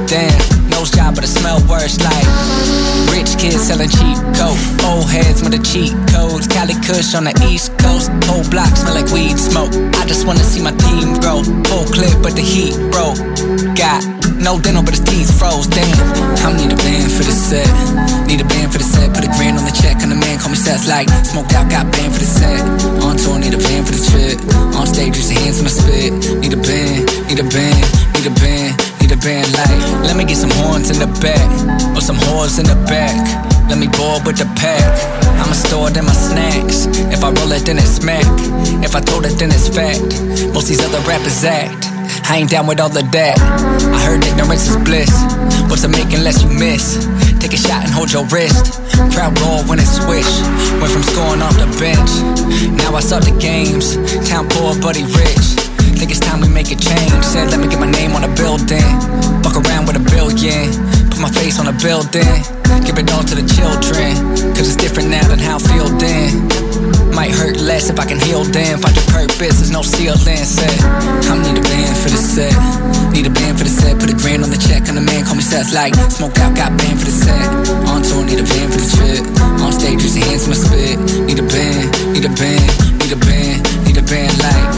[0.09, 1.99] Damn, no job, but it smell worse.
[1.99, 2.27] Like
[3.11, 4.59] rich kids selling cheap coke.
[4.87, 6.47] Old heads with the cheat codes.
[6.47, 8.11] Cali Kush on the East Coast.
[8.31, 9.75] Whole block smell like weed smoke.
[9.99, 11.43] I just wanna see my team grow.
[11.43, 13.19] Full clip, but the heat broke.
[13.75, 14.07] Got
[14.39, 15.67] no dental, but his teeth froze.
[15.67, 15.99] Damn,
[16.47, 17.67] I need a band for the set.
[18.27, 19.11] Need a band for the set.
[19.15, 19.99] Put a grand on the check.
[20.03, 22.63] And the man call me Seth like smoked out, got band for the set.
[23.03, 24.39] On tour, need a band for the trip.
[24.79, 26.13] On stage, use your hands when I spit.
[26.39, 27.83] Need a band, need a band,
[28.15, 29.80] need a band, a band like.
[30.05, 31.48] Let me get some horns in the back,
[31.97, 33.14] or some whores in the back.
[33.68, 34.82] Let me ball with the pack.
[35.39, 36.86] I'ma store them my snacks.
[37.12, 38.26] If I roll it, then it's smack.
[38.82, 40.20] If I throw it, then it's fact.
[40.52, 41.86] Most these other rappers act.
[42.30, 43.36] I ain't down with all of that.
[43.39, 45.12] I heard ignorance is bliss.
[45.68, 47.06] What's it making less you miss?
[47.40, 48.80] Take a shot and hold your wrist.
[49.12, 50.28] Crowd roll when it swish.
[50.80, 52.10] Went from scoring off the bench.
[52.76, 53.97] Now I start the games.
[54.28, 55.68] Town poor, he rich.
[55.99, 57.25] Think it's time we make a change.
[57.27, 58.87] Said, let me get my name on a building.
[59.43, 60.70] Fuck around with a billion.
[61.11, 62.39] Put my face on a building.
[62.87, 64.15] Give it all to the children.
[64.55, 66.47] Cause it's different now than how I feel then.
[67.11, 68.79] Might hurt less if I can heal them.
[68.79, 70.39] Find your purpose, there's no ceiling.
[70.39, 70.70] Set.
[71.27, 72.55] I need a band for the set.
[73.11, 73.99] Need a band for the set.
[73.99, 74.87] Put a grand on the check.
[74.87, 77.43] On the man, call me Seth like smoked out, got band for the set.
[77.91, 79.27] On tour, need a band for the trip.
[79.66, 80.95] On stage, your hands my spit.
[81.27, 82.70] Need a band, need a band,
[83.03, 84.78] need a band, need a band like.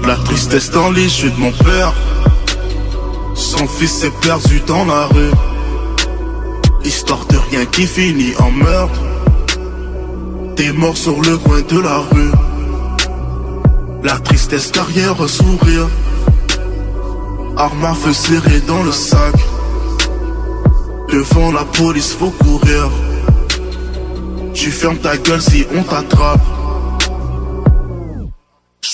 [0.00, 1.92] De la tristesse dans les yeux de mon père.
[3.34, 5.30] Son fils est perdu dans la rue.
[6.82, 9.00] Histoire de rien qui finit en meurtre.
[10.56, 12.32] T'es mort sur le coin de la rue.
[14.02, 15.88] La tristesse derrière sourire.
[17.58, 19.34] Arme à feu serrée dans le sac.
[21.12, 22.88] Devant la police, faut courir.
[24.54, 26.51] Tu fermes ta gueule si on t'attrape.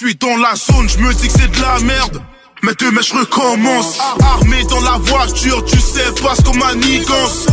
[0.00, 2.22] Je suis dans la zone, je me dis que c'est de la merde.
[2.62, 3.98] Mais demain je recommence.
[4.20, 7.46] Armé dans la voiture, tu sais pas ce qu'on manigance.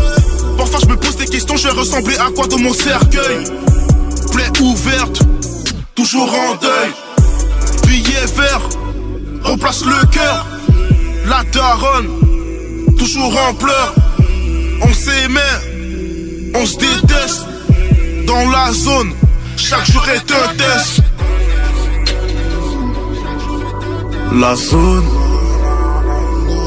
[0.56, 3.46] Parfois je me pose des questions, je vais ressembler à quoi dans mon cercueil?
[4.32, 5.24] Plaie ouverte,
[5.96, 6.94] toujours en deuil.
[7.88, 8.62] Billet vert,
[9.42, 10.46] remplace le cœur.
[11.26, 13.96] La daronne, toujours en pleurs.
[14.84, 17.48] On s'aimait, on se déteste.
[18.28, 19.16] Dans la zone,
[19.58, 21.05] chaque jour est un test.
[24.38, 25.06] La zone,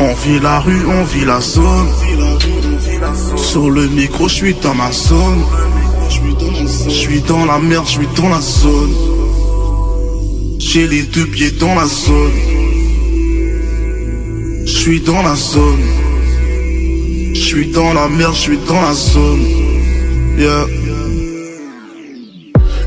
[0.00, 1.88] on vit la rue, on vit la zone.
[3.36, 5.44] Sur le micro, je suis dans ma zone.
[6.08, 8.94] Je suis dans la merde, je suis dans la zone.
[10.58, 12.32] J'ai les deux pieds dans la zone.
[14.64, 15.84] Je suis dans la zone.
[17.34, 19.44] Je suis dans la merde, je suis dans la zone.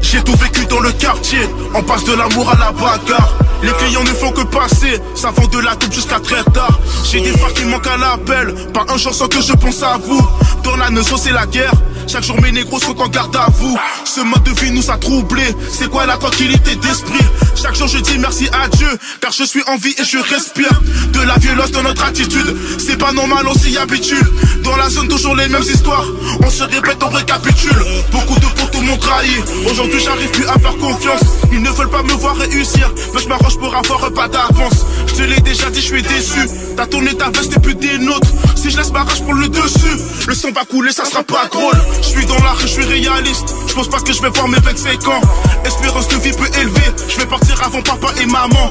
[0.01, 1.39] J'ai tout vécu dans le quartier,
[1.75, 3.37] on passe de l'amour à la bagarre.
[3.63, 6.79] Les clients ne font que passer, ça vend de la coupe jusqu'à très tard.
[7.11, 9.97] J'ai des frères qui manquent à l'appel, pas un jour sans que je pense à
[9.97, 10.21] vous.
[10.63, 11.73] Dans la notion c'est la guerre,
[12.07, 13.77] chaque jour mes négros sont en garde à vous.
[14.13, 17.25] Ce mode de vie nous a troublés, c'est quoi la tranquillité d'esprit?
[17.55, 18.89] Chaque jour je dis merci à Dieu,
[19.21, 20.81] car je suis en vie et je respire.
[21.13, 24.21] De la violence dans notre attitude, c'est pas normal, on s'y habitue.
[24.63, 26.05] Dans la zone toujours les mêmes histoires,
[26.43, 27.85] on se répète, on récapitule.
[28.11, 29.31] Beaucoup de pour tout m'ont trahi,
[29.69, 31.21] aujourd'hui j'arrive plus à faire confiance.
[31.53, 34.85] Ils ne veulent pas me voir réussir, mais je m'arrange pour avoir un pas d'avance.
[35.07, 36.49] Je te l'ai déjà dit, je suis déçu.
[36.75, 38.27] T'as tourné ta veste et plus des nôtres.
[38.55, 39.97] Si je laisse ma rage pour le dessus,
[40.27, 41.79] le sang va couler, ça sera pas drôle.
[42.01, 43.55] Je suis dans la rue, je suis réaliste.
[43.71, 45.21] Je pense pas que je vais voir mes 25 ans.
[45.63, 46.91] Espérance de vie peu élevée.
[47.07, 48.69] Je vais partir avant papa et maman.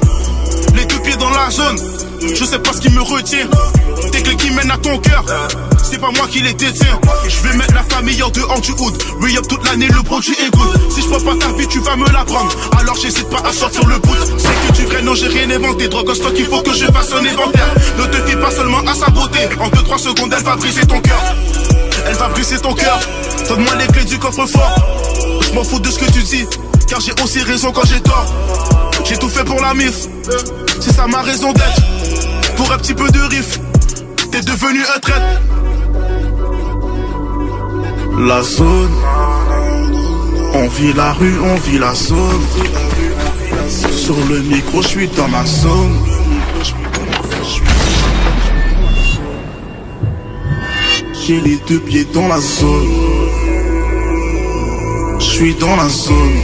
[0.75, 1.79] Les deux pieds dans la zone.
[2.21, 3.49] Je sais pas ce qui me retient.
[4.13, 5.25] Tes clés qui mènent à ton cœur.
[5.83, 7.01] C'est pas moi qui les détiens.
[7.27, 9.03] Je vais mettre la famille en dehors du hood.
[9.23, 10.79] Re-up toute l'année, le produit est good.
[10.91, 12.55] Si je prends pas ta vie, tu vas me la prendre.
[12.79, 14.15] Alors j'hésite pas à sortir le bout.
[14.37, 15.89] C'est que tu vrai, non, j'ai rien inventé.
[15.89, 17.75] Drogue en stock, il faut que je fasse un inventaire.
[17.97, 19.49] Ne te fie pas seulement à sa beauté.
[19.61, 21.35] En 2-3 secondes, elle va briser ton cœur.
[22.07, 23.01] Elle va briser ton cœur.
[23.51, 24.77] Donne-moi les clés du coffre-fort.
[25.43, 26.47] Je m'en fous de ce que tu dis.
[26.87, 28.33] Car j'ai aussi raison quand j'ai tort.
[29.05, 30.07] J'ai tout fait pour la mif.
[30.81, 32.55] C'est ça ma raison d'être.
[32.55, 33.59] Pour un petit peu de riff.
[34.31, 35.41] T'es devenu un traître.
[38.21, 38.95] La zone,
[40.55, 42.43] on vit la rue, on vit la zone.
[43.69, 45.99] Sur le micro, je suis dans ma zone.
[51.27, 53.20] J'ai les deux pieds dans la zone.
[55.41, 56.37] Suis dans la zone.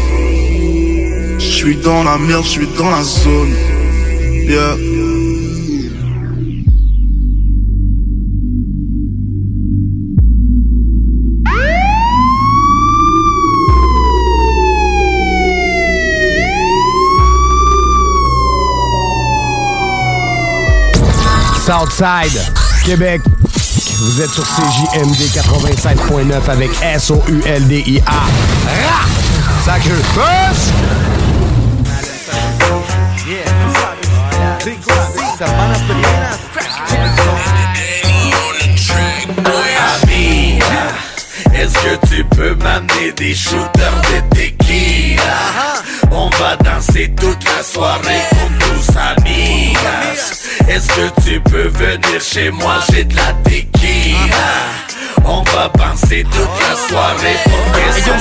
[1.39, 3.55] Je suis dans la merde, je suis dans la zone.
[4.49, 4.77] Yeah.
[21.67, 22.41] Southside,
[22.87, 23.21] Québec.
[23.99, 28.11] Vous êtes sur CJMD 96.9 avec S-O-U-L-D-I-A.
[28.11, 29.07] Ra!
[41.55, 45.23] Est-ce que tu peux m'amener des shooters de tequila?
[46.11, 48.36] On va danser toute la soirée.
[50.77, 52.81] Est-ce que tu peux venir chez moi?
[52.93, 54.86] J'ai de la tequila.
[55.29, 58.13] On va penser toute la soirée pour que ça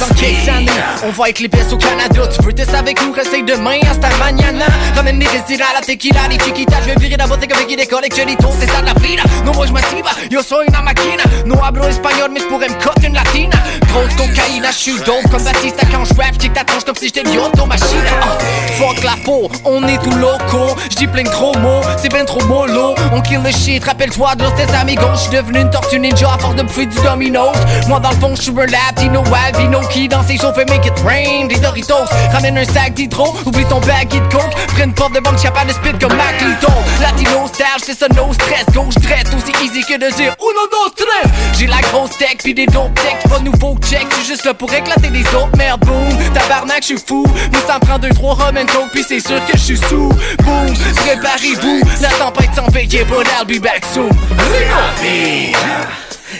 [1.06, 2.28] on va pièces au Canada.
[2.28, 4.66] Tu veux tester avec nous, essaye demain hasta mañana
[4.96, 6.82] Ramène les restaurants, la tequila, les chiquitas.
[6.82, 9.68] Je vais virer la botte avec des colle choritos C'est ça la vida, no moi
[9.68, 13.14] je m'assiva Yo soy una máquina, no hablo espagnol Mais je pourrais me coter une
[13.14, 13.56] latina.
[13.90, 17.06] Grosse cocaïne, je suis dope comme Batista Quand je rap, j'kick ta tronche comme si
[17.06, 18.38] j'étais une automachine Ah,
[18.80, 22.44] Fuck la peau, on est tout loco J'dis plein de gros mots, c'est ben trop
[22.46, 22.96] mollo.
[23.14, 26.56] On kill le shit, rappelle-toi de tes amigos J'suis devenu une tortue ninja à force
[26.56, 27.58] de bouffer Domino's.
[27.88, 31.00] Moi dans le fond j'suis un latino albino Qui dans ses shows fait make it
[31.06, 31.48] rain.
[31.48, 33.36] Des Doritos, ramène un sac d'hydro.
[33.46, 36.40] Oublie ton baggy de coke, prenne une porte de banque capable de spit comme Mac
[36.42, 38.66] Lito Latino style, j'fais ça no stress.
[38.74, 41.32] Gauche traite, aussi easy que de dire Uno, dos, tres.
[41.58, 44.74] J'ai la grosse tech pis des dope techs Pas nouveau check, j'suis juste là pour
[44.74, 47.26] éclater des autres Merde boom, tabarnak j'suis fou.
[47.54, 50.10] Nous ça me prend deux, trois rum coke Pis c'est sûr que j'suis sous.
[50.44, 50.74] Boom,
[51.06, 51.82] préparez-vous.
[52.02, 54.10] La tempête s'en veille, but I'll be back soon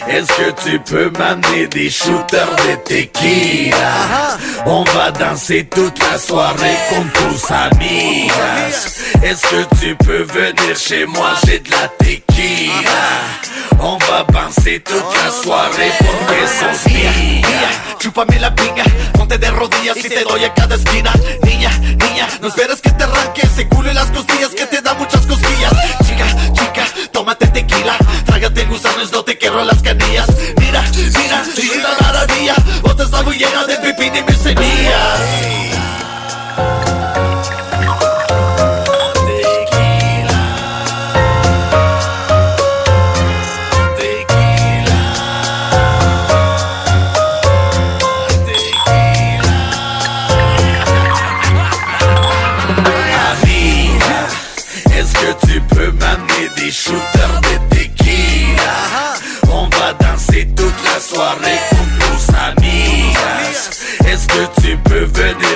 [0.08, 4.36] Est-ce que tu peux m'amener des shooters de tequila?
[4.66, 8.30] On va danser toute la soirée comme tous amis.
[9.22, 12.16] Est-ce que tu peux venir chez moi, j'ai de la tequila.
[13.80, 19.50] On va danser toute la soirée pour que ça Niña, chúpame la piña, ponte de
[19.50, 21.12] rodillas y te doy a cada esquina.
[21.42, 24.94] Niña, niña, no esperes que te arranque ese culo y las costillas que te da
[24.94, 25.72] muchas cosquillas.
[26.06, 27.96] Chica, chica, tómate tequila,
[28.26, 30.26] trágate gusanos, no te quiero las canillas.
[30.58, 35.66] Mira, mira, mira la maravilla, vos estás muy llena de pipí y mis semillas.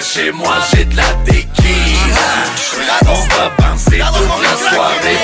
[0.01, 2.28] Chez moi, j'ai de la tequila.
[3.07, 5.19] On va danser toute la soirée.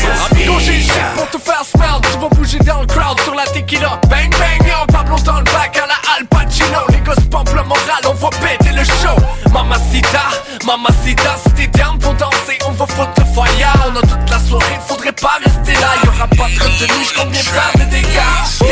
[0.00, 2.00] Pour Amigo, j'ai pour te faire smell.
[2.02, 4.00] Tu vas bouger dans le crowd sur la tequila.
[4.08, 6.80] Bang bang, yo, Pablo dans le bac à la Al Pacino.
[6.90, 9.16] Les gosses pompent le moral, on va péter le show.
[9.52, 10.28] Mamacita,
[10.66, 14.38] mamacita, si t'es down pour danser On va foutre le fire, on a toute la
[14.38, 18.65] soirée Faudrait pas rester là, y'aura pas de retenue J'compte bien faire des dégâts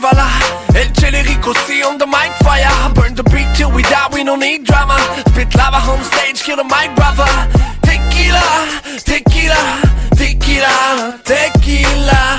[0.00, 0.28] Va là
[0.74, 2.68] El Chelerico, see on the mic fire.
[2.94, 4.98] Burn the beat till we die, we don't need drama.
[5.28, 7.26] Spit lava on stage, kill the mic brother.
[7.80, 8.42] Tequila,
[9.04, 9.80] tequila,
[10.16, 12.38] tequila, tequila.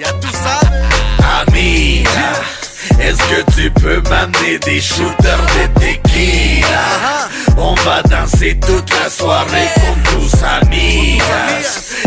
[0.00, 0.60] Y'a tout ça
[1.48, 2.04] Ami,
[3.04, 7.28] est-ce que tu peux m'amener des shooters de tequila?
[7.56, 11.18] On va danser toute la soirée comme tous amis.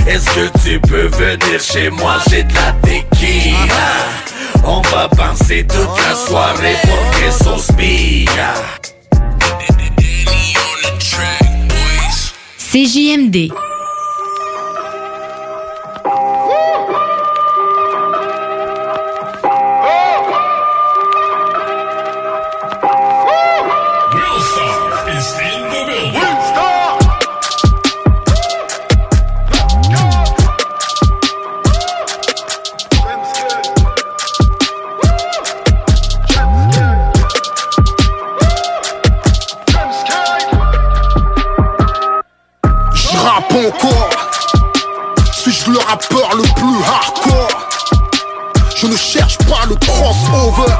[0.07, 3.57] Est-ce que tu peux venir chez moi, j'ai de la tequila.
[4.65, 8.53] On va danser toute la soirée pour que se milla
[12.57, 13.52] CJMD.
[45.34, 47.69] Suis-je le rappeur le plus hardcore?
[48.77, 50.73] Je ne cherche pas le crossover.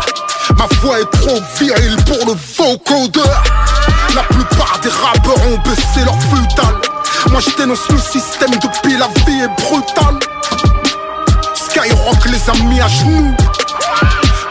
[0.58, 3.44] Ma voix est trop virile pour le vocodeur
[4.16, 6.76] La plupart des rappeurs ont baissé leur futal.
[7.30, 10.20] Moi je dénonce le système depuis la vie est brutale.
[11.56, 13.36] Skyrock les a mis à genoux.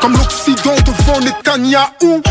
[0.00, 2.22] Comme l'Occident devant Netanyahou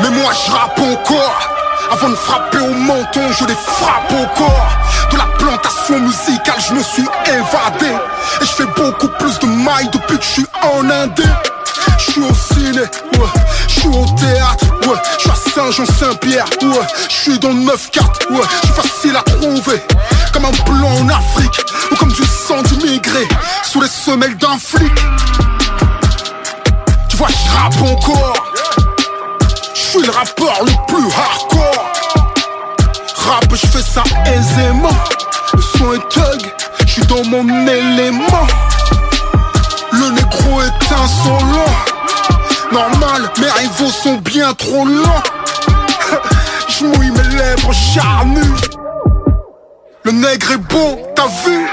[0.00, 1.52] mais moi je rappe encore
[1.92, 4.68] Avant de frapper au menton je les frappe au corps.
[5.10, 7.92] De la plantation musicale je me suis évadé.
[8.40, 11.24] Et je fais beaucoup plus de mailles depuis que je suis en Indé
[11.98, 13.32] Je suis au ciné, ouais,
[13.68, 18.30] je suis au théâtre, ouais, je suis à Saint-Jean-Saint-Pierre, ouais, je suis dans le 9-4,
[18.30, 19.82] ouais, je suis facile à trouver.
[20.32, 23.28] Comme un blanc en Afrique, ou comme du sang d'immigré.
[23.64, 24.94] Sous les semelles d'un flic.
[27.10, 28.51] Tu vois je rappe encore
[29.92, 31.92] suis le rappeur le plus hardcore.
[33.14, 34.96] Rap, je fais ça aisément.
[35.52, 36.52] Le son est thug,
[36.86, 38.46] je suis dans mon élément.
[39.92, 41.74] Le négro est insolent.
[42.72, 45.22] Normal, mes rivaux sont bien trop lents.
[46.68, 48.56] Je mouille mes lèvres charnues.
[50.04, 51.68] Le nègre est bon, t'as vu?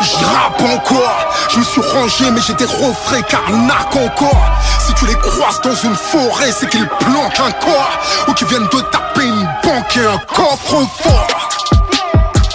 [0.00, 5.06] J'y rappe encore Je me suis rangé mais j'ai des refrains carnac encore Si tu
[5.06, 7.98] les croises dans une forêt C'est qu'ils planquent un corps
[8.28, 11.48] Ou qu'ils viennent de taper une banque et un coffre fort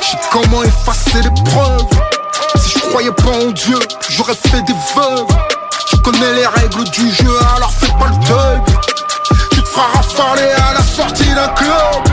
[0.02, 1.88] J'ai comment effacer les preuves
[2.58, 3.80] Si je croyais pas en Dieu
[4.10, 5.28] J'aurais fait des veuves
[5.90, 8.62] Tu connais les règles du jeu Alors fais pas le deuil
[9.52, 12.04] Tu te feras rafaler à la sortie d'un club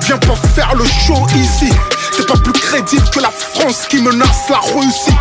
[0.00, 1.72] Viens pas faire le show ici
[2.20, 5.16] T'es pas plus crédible que la France qui menace la Russie.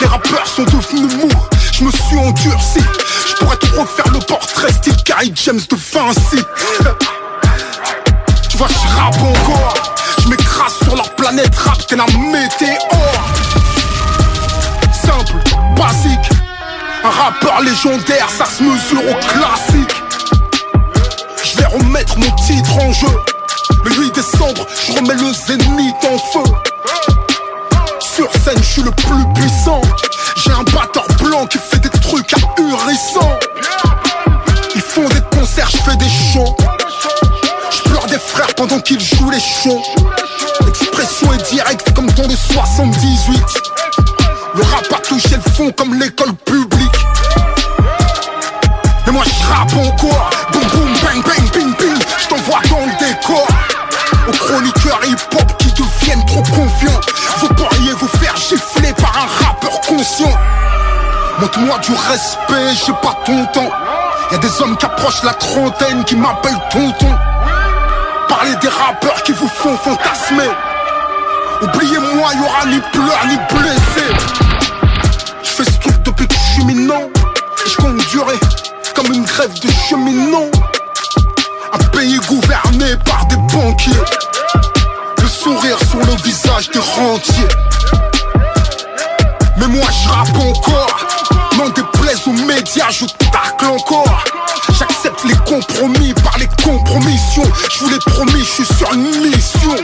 [0.00, 1.30] Les rappeurs sont devenus mous.
[1.72, 2.80] Je me suis endurci.
[3.26, 6.44] Je pourrais te refaire le portrait style Carrie James de Vinci.
[8.50, 9.74] Tu vois je rappe encore.
[10.22, 13.24] Je m'écrase sur leur planète rap T'es la météore
[14.92, 15.38] Simple,
[15.74, 16.18] basique.
[17.02, 20.02] Un rappeur légendaire Ça se mesure au classique.
[21.44, 23.31] Je vais remettre mon titre en jeu.
[23.84, 26.52] Le 8 décembre, je remets le zénith en feu.
[28.00, 29.80] Sur scène, je suis le plus puissant.
[30.36, 33.38] J'ai un batteur blanc qui fait des trucs ahurissants.
[34.74, 36.56] Ils font des concerts, je fais des shows.
[37.70, 39.82] Je pleure des frères pendant qu'ils jouent les shows.
[40.66, 43.42] L'expression est directe comme dans le 78.
[44.54, 46.90] Le rap a touché le fond comme l'école publique.
[49.06, 51.74] Mais moi je rappe encore Boum boum bang bang ping
[52.22, 53.46] Je t'envoie dans le décor.
[54.28, 57.00] Aux chroniqueurs hip-hop qui deviennent trop confiants
[57.38, 60.32] Vous pourriez vous faire gifler par un rappeur conscient.
[61.40, 63.70] Montre-moi du respect, j'ai pas ton temps.
[64.30, 67.18] Y'a des hommes qui approchent la trentaine qui m'appellent tonton.
[68.28, 70.50] Parlez des rappeurs qui vous font fantasmer.
[71.62, 74.14] Oubliez-moi, y'aura ni pleurs ni blessés.
[75.42, 77.08] Je fais ce truc depuis que je suis minant.
[77.66, 78.38] Je compte durer
[78.94, 80.50] comme une grève de cheminots.
[81.72, 83.92] Un pays gouverné par des banquiers.
[85.20, 87.48] Le sourire sur le visage des rentiers.
[89.58, 91.06] Mais moi je rappe encore.
[91.56, 94.24] N'en déplaise aux médias, je tacle encore.
[94.78, 97.50] J'accepte les compromis par les compromissions.
[97.72, 99.76] Je vous l'ai promis, je suis sur une mission.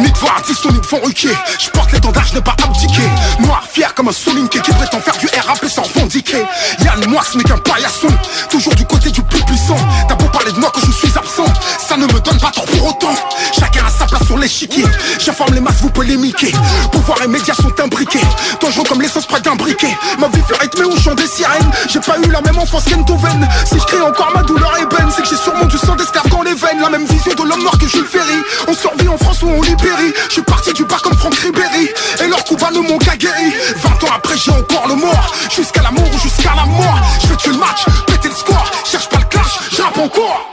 [0.00, 3.02] Ni de voir Disson, ni de Van Ruquier Je porte l'étendard, je n'ai pas abdiqué
[3.40, 6.44] Noir, fier comme un solinké qui prétend faire du RAP sans revendiquer
[6.84, 8.08] Yann, moi ce n'est qu'un paillasson
[8.50, 9.76] Toujours du côté du plus puissant.
[10.08, 11.46] T'as beau parler de moi quand je suis absent
[11.86, 13.14] Ça ne me donne pas tort pour autant.
[13.58, 14.84] Chacun a sa place sur l'échiquier.
[15.18, 16.52] J'informe les masses, vous polémiquez
[16.92, 18.20] Pouvoir et médias sont imbriqués.
[18.60, 19.94] Dangereux comme l'essence près d'un briquet.
[20.18, 21.70] Ma vie fait rythmer au chant des sirènes.
[21.88, 23.48] J'ai pas eu la même enfance qu'Entoven.
[23.66, 26.42] Si je crie encore ma douleur ébène C'est que j'ai sûrement du sang d'esclave dans
[26.42, 26.80] les veines.
[26.80, 28.40] La même vision de l'homme noir que Jules Ferry.
[28.68, 29.85] On survit en France ou on libère
[30.28, 31.88] je suis parti du bas comme Franck Ribéry.
[32.22, 33.52] Et leur coup ne m'ont qu'à guéri.
[33.76, 35.34] 20 ans après j'ai encore le mort.
[35.54, 37.00] Jusqu'à l'amour ou jusqu'à la mort.
[37.22, 38.70] Je veux tuer le match, péter le score.
[38.84, 40.52] Cherche pas le clash, je rappe encore.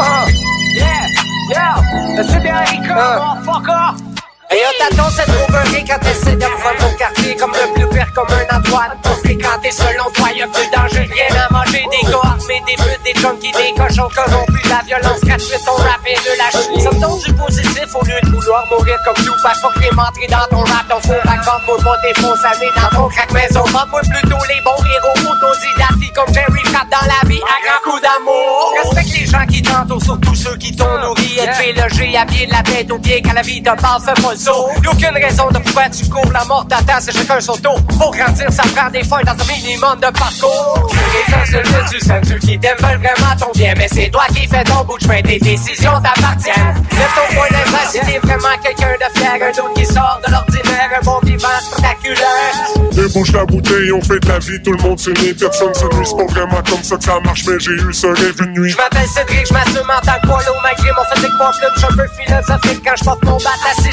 [0.00, 0.30] Uh,
[0.76, 1.06] yeah,
[1.50, 4.07] yeah, c'est bien Rico, motherfucker?
[4.50, 8.28] Et on t'attend cette trouverie quand t'essaies de ton quartier comme le plus pire comme
[8.32, 8.96] un Antoine.
[9.02, 13.02] Pour fréquenter selon toi, y'a plus danger, rien à manger, des gars armés, des putes,
[13.04, 16.80] des junkies, des cochons corrompus, la violence gratuite, ton rap et de la chute.
[16.80, 20.48] Sommes du positif au lieu de vouloir mourir comme tout, pas faut que les dans
[20.48, 24.00] ton rap, ton faux bac, vente-moi pas tes faux amis dans ton crack maison, vente-moi
[24.00, 28.72] plutôt les bons héros autodidactes comme Jerry Frapp dans la vie à grand coup d'amour.
[28.82, 32.62] Respecte les gens qui t'entourent, surtout ceux qui t'ont nourri, élevé, logé, habillé de la
[32.62, 34.68] tête aux pieds, quand la vie te passe, fais pas saut.
[34.82, 37.80] Y'a aucune raison de pourquoi tu cours, la mort t'attend, c'est chacun son tour.
[37.98, 40.88] Pour grandir, ça prend des fois dans un minimum de parcours.
[40.90, 43.88] Tu es un seul que tu sens, ceux qui t'aiment veulent vraiment ton bien, mais
[43.92, 46.74] c'est toi qui fais ton bout de chemin, tes décisions t'appartiennent.
[46.92, 50.32] Lève ton point d'invest si t'es vraiment quelqu'un de fier, un autre qui sort de
[50.32, 52.54] l'ordinaire, un bon vivant spectaculaire.
[52.92, 56.06] Débouche la bouteille, on fait de la vie, tout le monde s'unit, personne se nuit,
[56.06, 58.70] c'est pas vraiment comme ça que ça marche, mais j'ai eu ce rêve une nuit.
[58.70, 61.70] Je m'appelle Cédric, je m'assume en tant que poids lourd, malgré mon physique pas plume,
[61.74, 63.88] je suis un peu philosophique quand je porte mon bat assis.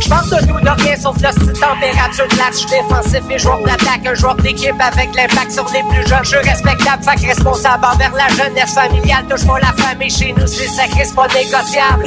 [0.00, 4.14] Je de tout, de rien, sauf de température plate, je défensif et joueur d'attaque, un
[4.14, 8.28] joueur d'équipe avec l'impact sur les plus jeunes, je suis respectable, que responsable envers la
[8.28, 12.04] jeunesse familiale, touche pas la famille, chez nous c'est sacré, c'est pas négociable.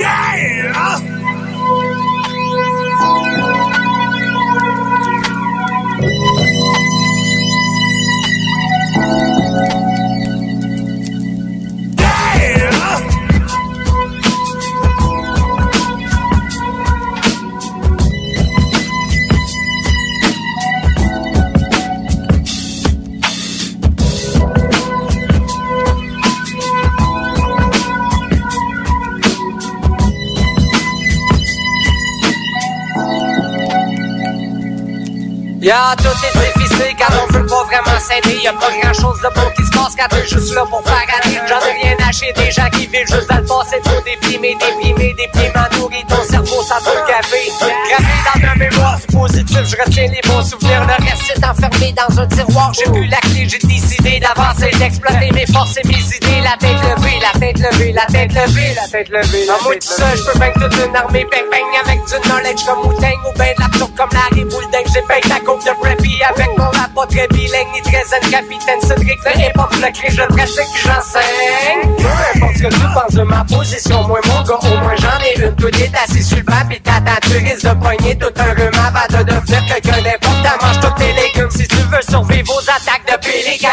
[35.65, 36.44] Y'a tout est
[36.75, 38.37] difficile quand on veut pas vraiment s'aider.
[38.43, 41.39] Y'a pas grand chose de bon qui se passe quand t'es juste là pour parader.
[41.47, 43.79] J'en ai rien lâché des gens qui vivent juste dans le passé.
[43.83, 47.51] Trop déprimé, déprimé, déprimant, nourri ton cerveau, ça peut gaver.
[47.59, 50.85] Gravé dans ma mémoire du positif, je retiens les bons souvenirs.
[50.85, 52.71] Le reste est enfermé dans un tiroir.
[52.73, 56.41] J'ai vu la clé, j'ai décidé d'avancer, d'exploiter mes forces et mes idées.
[56.43, 59.49] La tête levée, la tête levée, la tête levée, la tête levée.
[59.49, 62.79] En moi tout seul, je peux toute une armée, bang bang avec du knowledge comme
[62.85, 64.85] Wu-Tang ou ben de la tour comme Larry Boulding.
[64.93, 68.31] J'ai bang ta coupe de preppy avec mon rap pas très bilingue ni très zen
[68.31, 69.19] capitaine Cédric.
[69.25, 71.95] Le hip-hop, le clé, je pratique, j'enseigne.
[71.97, 75.23] Peu importe ce que tu penses de ma position, moi mon gars, au moins j'en
[75.23, 75.55] ai une.
[75.55, 79.23] Tout est assis sur le t'attends, tu risques de pogner tout un rhume avant de
[79.23, 80.65] devenir quelqu'un d'important.
[80.65, 83.69] Mange tous tes légumes si tu veux survivre aux attaques de pélican.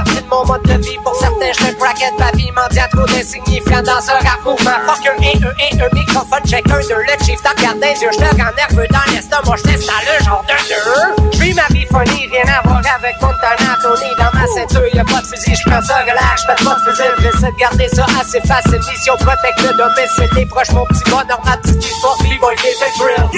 [0.00, 4.00] Partie de mon mode de vie, pour certains, je bracket, papy, mendiant trop d'insignifiant dans
[4.00, 4.80] ce rap mouvement.
[4.86, 8.00] Fuck un et un et un microphone, check un, deux, le chief, t'en regardes des
[8.00, 11.28] yeux, je rends nerveux dans l'estomac, je laisse dans le genre de deux.
[11.32, 15.04] J'vis ma vie funny, rien à voir avec mon talent, Tony dans ma ceinture, y'a
[15.04, 18.40] pas de fusil, j'prends ça, relax, j'pète pas de fusil, j'essaie de garder ça assez
[18.40, 22.88] facile, mission protecte le domicile, des proches, mon petit bonheur, ma petite histoire, B-boy, the
[22.96, 23.28] drill.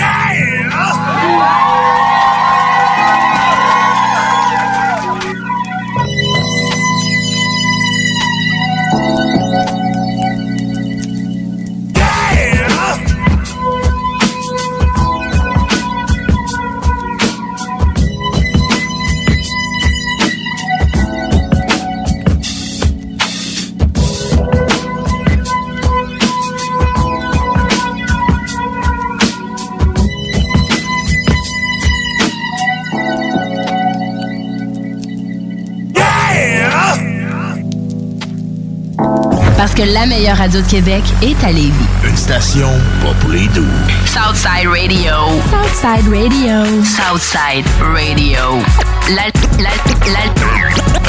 [39.56, 41.72] Parce que la meilleure radio de Québec est à Lévis.
[42.04, 42.68] Une station
[43.02, 43.64] pas pour les doux.
[44.06, 45.12] Southside Radio.
[45.50, 46.84] Southside Radio.
[46.84, 48.62] Southside Radio.
[49.08, 50.61] L'al- l'al- l'al-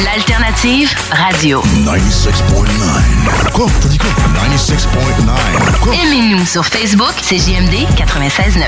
[0.03, 1.61] L'alternative radio.
[1.85, 3.51] 96.9.
[3.53, 3.67] Quoi?
[3.81, 4.09] T'as dit quoi?
[4.09, 5.79] 96.9.
[5.81, 5.93] Quoi?
[5.93, 8.63] Aimez-nous sur Facebook, c'est JMD 96.9.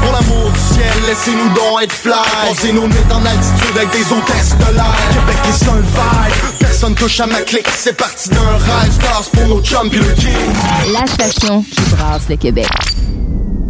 [0.00, 2.12] Pour l'amour du ciel, laissez-nous donc être fly
[2.48, 6.94] Posez nos nuits en altitude avec des hôtesses de l'air Québec est un vibe, personne
[6.94, 10.32] touche à ma clique C'est parti d'un rêve, stars pour nos chums pis le king
[10.92, 12.68] La station qui brasse le Québec.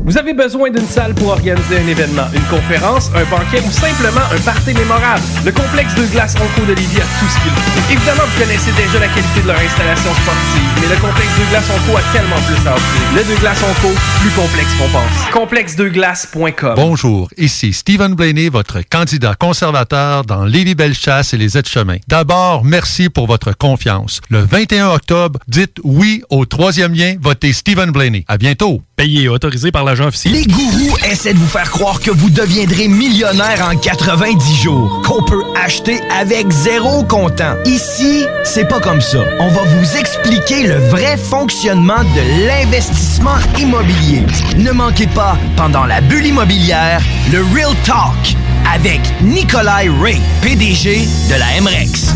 [0.08, 4.24] Vous avez besoin d'une salle pour organiser un événement, une conférence, un banquet ou simplement
[4.32, 5.20] un party mémorable.
[5.44, 7.92] Le complexe de glace Onco de Lévis a tout ce qu'il faut.
[7.92, 11.68] Évidemment, vous connaissez déjà la qualité de leur installation sportive, mais le complexe de glace
[11.68, 13.02] Onco a tellement plus à offrir.
[13.16, 15.30] Le de glace Onco, plus complexe qu'on pense.
[15.30, 16.74] Complexedeglace.com.
[16.76, 21.98] Bonjour, ici Stephen Blaney, votre candidat conservateur dans Lévis-Bellechasse et les aides-chemins.
[22.08, 24.22] D'abord, merci pour votre confiance.
[24.30, 28.24] Le 21 octobre, dites oui au troisième lien, votez Stephen Blaney.
[28.26, 28.80] À bientôt.
[28.96, 30.34] Payé et autorisé par officiel.
[30.34, 35.22] Les gourous essaient de vous faire croire que vous deviendrez millionnaire en 90 jours, qu'on
[35.22, 37.54] peut acheter avec zéro comptant.
[37.64, 39.18] Ici, c'est pas comme ça.
[39.40, 44.22] On va vous expliquer le vrai fonctionnement de l'investissement immobilier.
[44.56, 47.02] Ne manquez pas, pendant la bulle immobilière,
[47.32, 48.36] le Real Talk
[48.74, 52.12] avec Nikolai Ray, PDG de la MREX.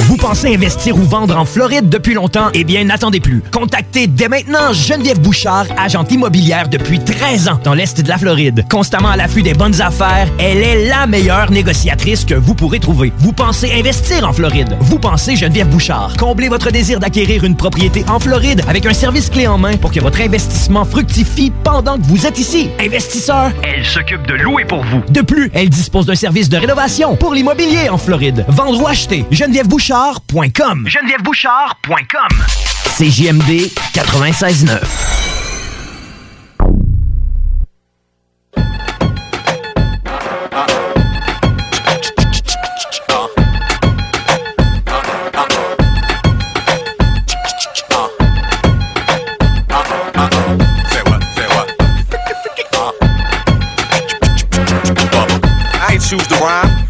[0.00, 2.48] Vous pensez investir ou vendre en Floride depuis longtemps?
[2.54, 3.42] Eh bien, n'attendez plus.
[3.50, 8.64] Contactez dès maintenant Geneviève Bouchard, agente immobilière depuis 13 ans dans l'Est de la Floride.
[8.70, 13.12] Constamment à l'affût des bonnes affaires, elle est la meilleure négociatrice que vous pourrez trouver.
[13.18, 14.76] Vous pensez investir en Floride?
[14.80, 16.14] Vous pensez Geneviève Bouchard?
[16.18, 19.92] Comblez votre désir d'acquérir une propriété en Floride avec un service clé en main pour
[19.92, 22.70] que votre investissement fructifie pendant que vous êtes ici.
[22.78, 25.02] Investisseur, elle s'occupe de louer pour vous.
[25.10, 28.44] De plus, elle dispose d'un service de rénovation pour l'immobilier en Floride.
[28.48, 30.88] Vendre ou acheter, genevièvebouchard.com.
[30.88, 32.28] genevièvebouchard.com.
[32.98, 35.30] CJMD 96.9.
[55.82, 56.69] I ain't choose to rhyme,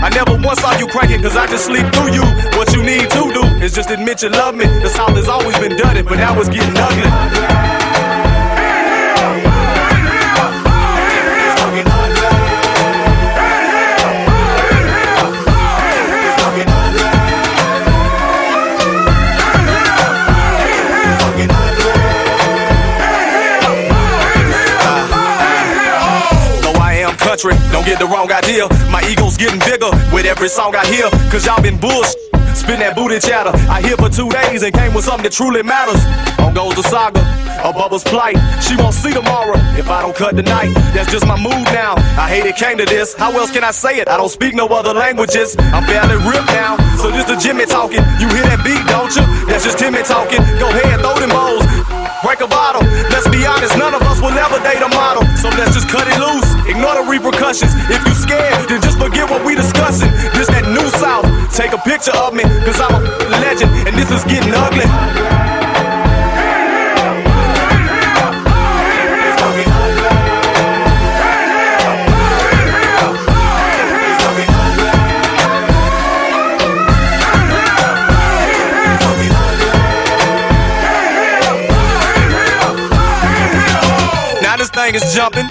[0.00, 2.22] I never once saw you cranking, cause I just sleep through you.
[2.56, 4.66] What you need to do is just admit you love me.
[4.66, 7.97] The South has always been dirty, but now it's getting ugly.
[27.38, 27.70] Country.
[27.70, 28.66] Don't get the wrong idea.
[28.90, 31.08] My ego's getting bigger with every song I hear.
[31.30, 32.16] Cause y'all been bullshit.
[32.54, 33.54] Spin that booty chatter.
[33.70, 36.02] I here for two days and came with something that truly matters.
[36.42, 37.22] On goes the saga,
[37.62, 38.36] a bubble's plight.
[38.62, 40.74] She won't see tomorrow if I don't cut tonight.
[40.94, 41.94] That's just my mood now.
[42.18, 43.14] I hate it came to this.
[43.14, 44.08] How else can I say it?
[44.08, 45.54] I don't speak no other languages.
[45.58, 46.76] I'm barely ripped now.
[46.96, 48.02] So this the Jimmy talking.
[48.18, 49.22] You hear that beat, don't you?
[49.46, 50.42] That's just Timmy talking.
[50.58, 52.07] Go ahead, throw them bowls.
[52.22, 52.82] Break a bottle.
[53.14, 55.22] Let's be honest, none of us will ever date a model.
[55.36, 56.50] So let's just cut it loose.
[56.66, 57.70] Ignore the repercussions.
[57.86, 60.10] If you scared, then just forget what we discussing.
[60.34, 61.26] This that new south.
[61.54, 63.00] Take a picture of me, cause I'm a
[63.38, 65.57] legend, and this is getting ugly.
[84.88, 85.44] Is jumping.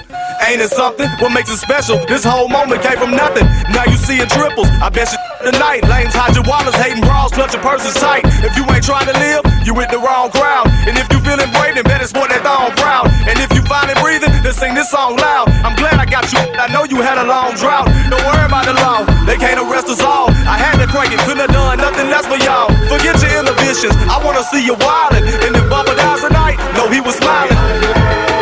[0.50, 1.06] Ain't it something?
[1.22, 2.02] What makes it special?
[2.10, 3.46] This whole moment came from nothing.
[3.70, 4.66] Now you see it triples.
[4.82, 5.20] I bet you
[5.52, 5.86] tonight.
[5.86, 8.26] Lames hide your wallets, hating bras, clutching purses tight.
[8.42, 10.66] If you ain't trying to live, you with the wrong crowd.
[10.90, 13.14] And if you feeling brave, then better sport that thong proud.
[13.30, 15.54] And if you it breathing, then sing this song loud.
[15.62, 16.42] I'm glad I got you.
[16.58, 17.86] I know you had a long drought.
[18.10, 19.06] Don't worry about the law.
[19.30, 20.34] They can't arrest us all.
[20.50, 22.74] I had to crank it, couldn't have done nothing less for y'all.
[22.90, 23.94] Forget your inhibitions.
[24.10, 25.30] I wanna see you wildin'.
[25.46, 28.37] And if Bubba dies tonight, know he was smiling.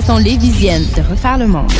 [0.00, 1.72] Façon lévisienne de refaire le monde.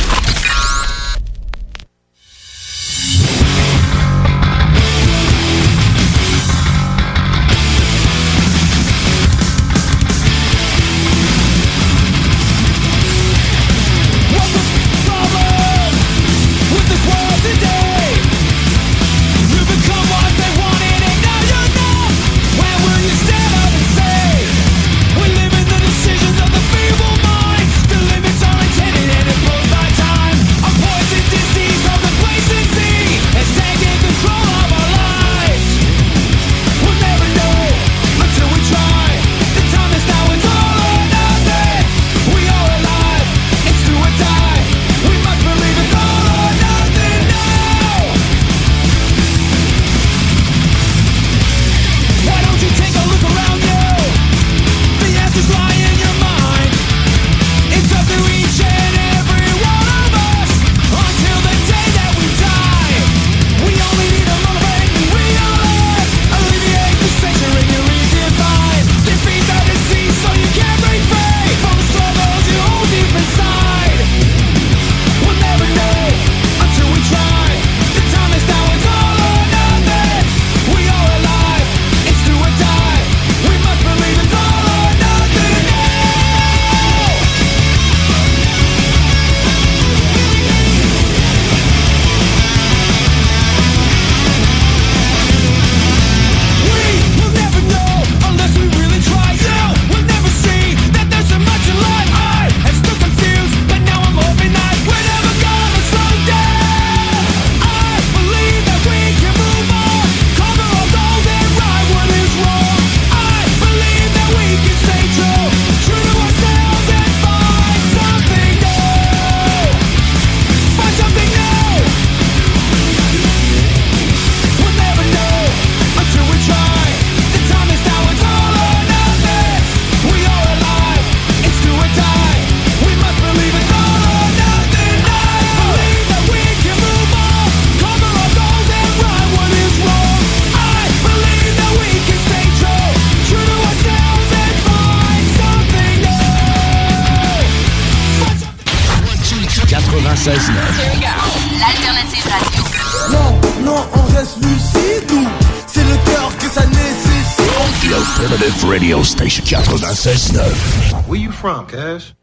[161.49, 162.13] From, Cash?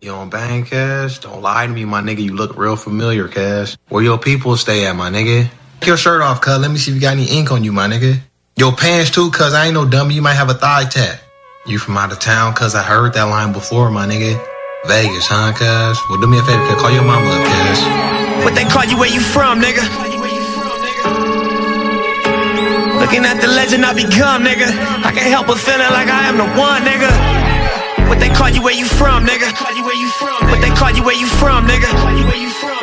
[0.00, 1.20] You don't bang, Cash?
[1.20, 2.22] Don't lie to me, my nigga.
[2.22, 3.76] You look real familiar, Cash.
[3.88, 5.48] Where your people stay at, my nigga?
[5.78, 6.58] Take your shirt off, cuz.
[6.58, 8.18] Let me see if you got any ink on you, my nigga.
[8.56, 9.54] Your pants, too, cuz.
[9.54, 10.14] I ain't no dummy.
[10.14, 11.20] You might have a thigh tat.
[11.66, 12.74] You from out of town, cuz.
[12.74, 14.34] I heard that line before, my nigga.
[14.86, 15.96] Vegas, huh, cuz?
[16.10, 16.82] Well, do me a favor, cuz.
[16.82, 17.78] Call your mama up, cuz.
[18.44, 19.86] What they call you, where you from, nigga?
[22.98, 24.66] Looking at the legend I become, nigga.
[25.06, 27.43] I can't help but feeling like I am the one, nigga.
[28.08, 29.50] What they call you, where you from, nigga?
[30.50, 31.90] What they call you, where you from, nigga?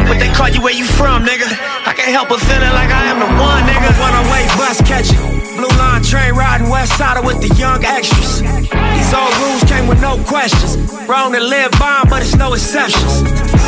[0.08, 1.48] What they call you, where you from, nigga?
[1.86, 3.90] I can't help but feeling like I am the one, nigga.
[4.02, 5.20] One away bus catching.
[5.56, 8.42] Blue line train riding west side with the young extras.
[8.42, 10.78] These old rules came with no questions.
[11.08, 13.22] Wrong to live by, but it's no exceptions.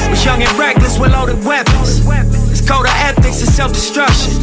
[0.09, 2.01] Was young and reckless with loaded weapons.
[2.51, 4.33] It's code of ethics and self-destruction.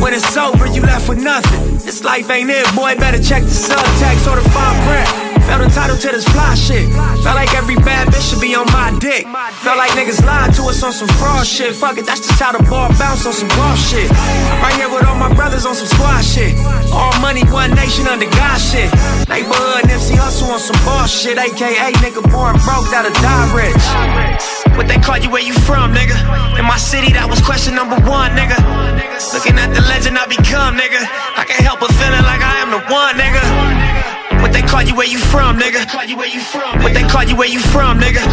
[0.00, 1.78] When it's over, you left with nothing.
[1.78, 2.94] This life ain't it, boy.
[2.96, 5.27] Better check the subtext or the fine print.
[5.48, 6.92] Felt entitled to this fly shit.
[7.24, 9.24] Felt like every bad bitch should be on my dick.
[9.64, 11.74] Felt like niggas lied to us on some fraud shit.
[11.74, 14.12] Fuck it, that's just how the ball bounce on some raw shit.
[14.60, 16.52] Right here with all my brothers on some squad shit.
[16.92, 18.92] All money, one nation under God shit.
[19.24, 21.38] Neighborhood MC Hustle on some boss shit.
[21.40, 23.84] AKA nigga born broke, that'll die rich.
[24.76, 26.14] What they call you, where you from, nigga?
[26.60, 28.60] In my city, that was question number one, nigga.
[29.32, 31.00] Looking at the legend I become, nigga.
[31.40, 34.17] I can't help but feeling like I am the one, nigga.
[34.48, 35.84] What they call you, where you from, nigga?
[36.82, 38.24] What they call you, where you from, nigga?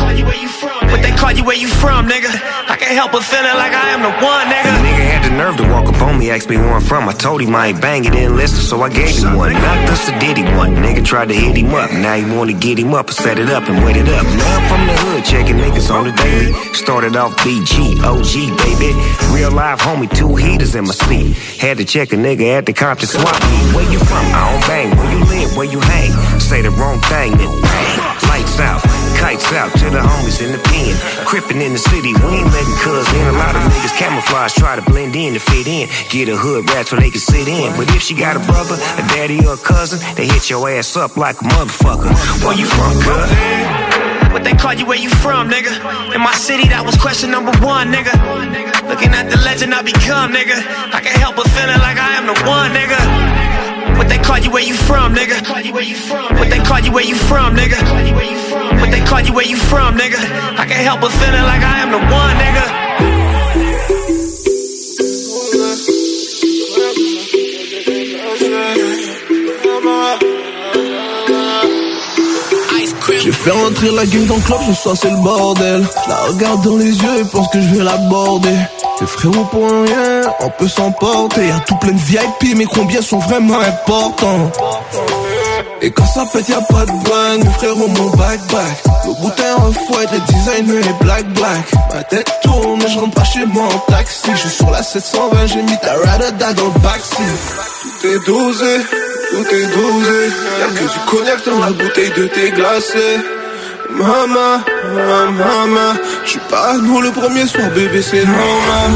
[0.90, 2.32] What they call you, where you from, nigga?
[2.72, 4.72] I can't help but feeling like I am the one, The nigga.
[4.80, 7.10] nigga had the nerve to walk up on me, ask me where I'm from.
[7.10, 9.52] I told him I ain't bang, he didn't listen, so I gave him one.
[9.54, 10.76] Knocked us a did he one.
[10.78, 11.92] Nigga tried to hit him up.
[11.92, 14.24] Now he wanna get him up and set it up and wait it up.
[14.24, 16.54] Now I'm from the hood, checking niggas on the daily.
[16.74, 18.34] Started off BG, OG,
[18.64, 18.94] baby.
[19.36, 21.36] Real life homie, two heaters in my seat.
[21.60, 23.76] Had to check a nigga at the Compton swap meet.
[23.76, 24.26] Where you from?
[24.34, 24.98] I don't bang.
[24.98, 25.35] Where you live?
[25.54, 26.12] Where you hang?
[26.40, 27.98] Say the wrong thing, then bang.
[28.28, 28.82] Lights out,
[29.22, 30.96] kites out to the homies in the pen.
[31.26, 33.28] Crippin' in the city, we ain't letting cuz in.
[33.28, 35.88] A lot of niggas camouflage, try to blend in to fit in.
[36.10, 37.72] Get a hood rat so they can sit in.
[37.78, 40.98] But if she got a brother, a daddy, or a cousin, they hit your ass
[40.98, 42.12] up like a motherfucker.
[42.44, 44.34] Where you from, cuz?
[44.34, 45.72] What they call you, where you from, nigga?
[46.14, 48.12] In my city, that was question number one, nigga.
[48.90, 50.60] Looking at the legend I become, nigga.
[50.92, 53.55] I can't help but feeling like I am the one, nigga.
[53.98, 55.42] What they call you, where you from, nigga?
[56.38, 57.80] What they call you, where you from, nigga?
[58.80, 60.20] What they call you, where you from, nigga?
[60.60, 62.85] I can't help but feeling like I am the one, nigga.
[73.46, 75.86] J'ai fait rentrer la game dans le club, ce soir c'est le bordel.
[76.08, 78.56] La regarde dans les yeux et pense que je vais l'aborder.
[79.00, 81.48] Les frérots pour rien, on peut s'emporter.
[81.48, 84.52] Y'a tout plein de VIP, mais combien sont vraiment importants?
[85.82, 88.84] Et quand ça pète, y'a pas de blague, mes frérots mon back-back.
[89.06, 91.72] Le boutin refouette, les designers et black black.
[91.94, 94.32] Ma tête tourne, je rentre pas chez moi en taxi.
[94.34, 97.20] Je suis sur la 720, j'ai mis ta ride dans le backseat.
[98.02, 98.78] Tout est dosé,
[99.30, 100.22] tout est dosé.
[100.60, 103.20] Y'a que du cognac dans la bouteille de thé glacé.
[103.92, 104.64] Mama,
[105.32, 105.94] mama.
[106.24, 108.96] Je suis pas nous le premier soir, bébé, c'est normal.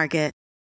[0.01, 0.40] Market.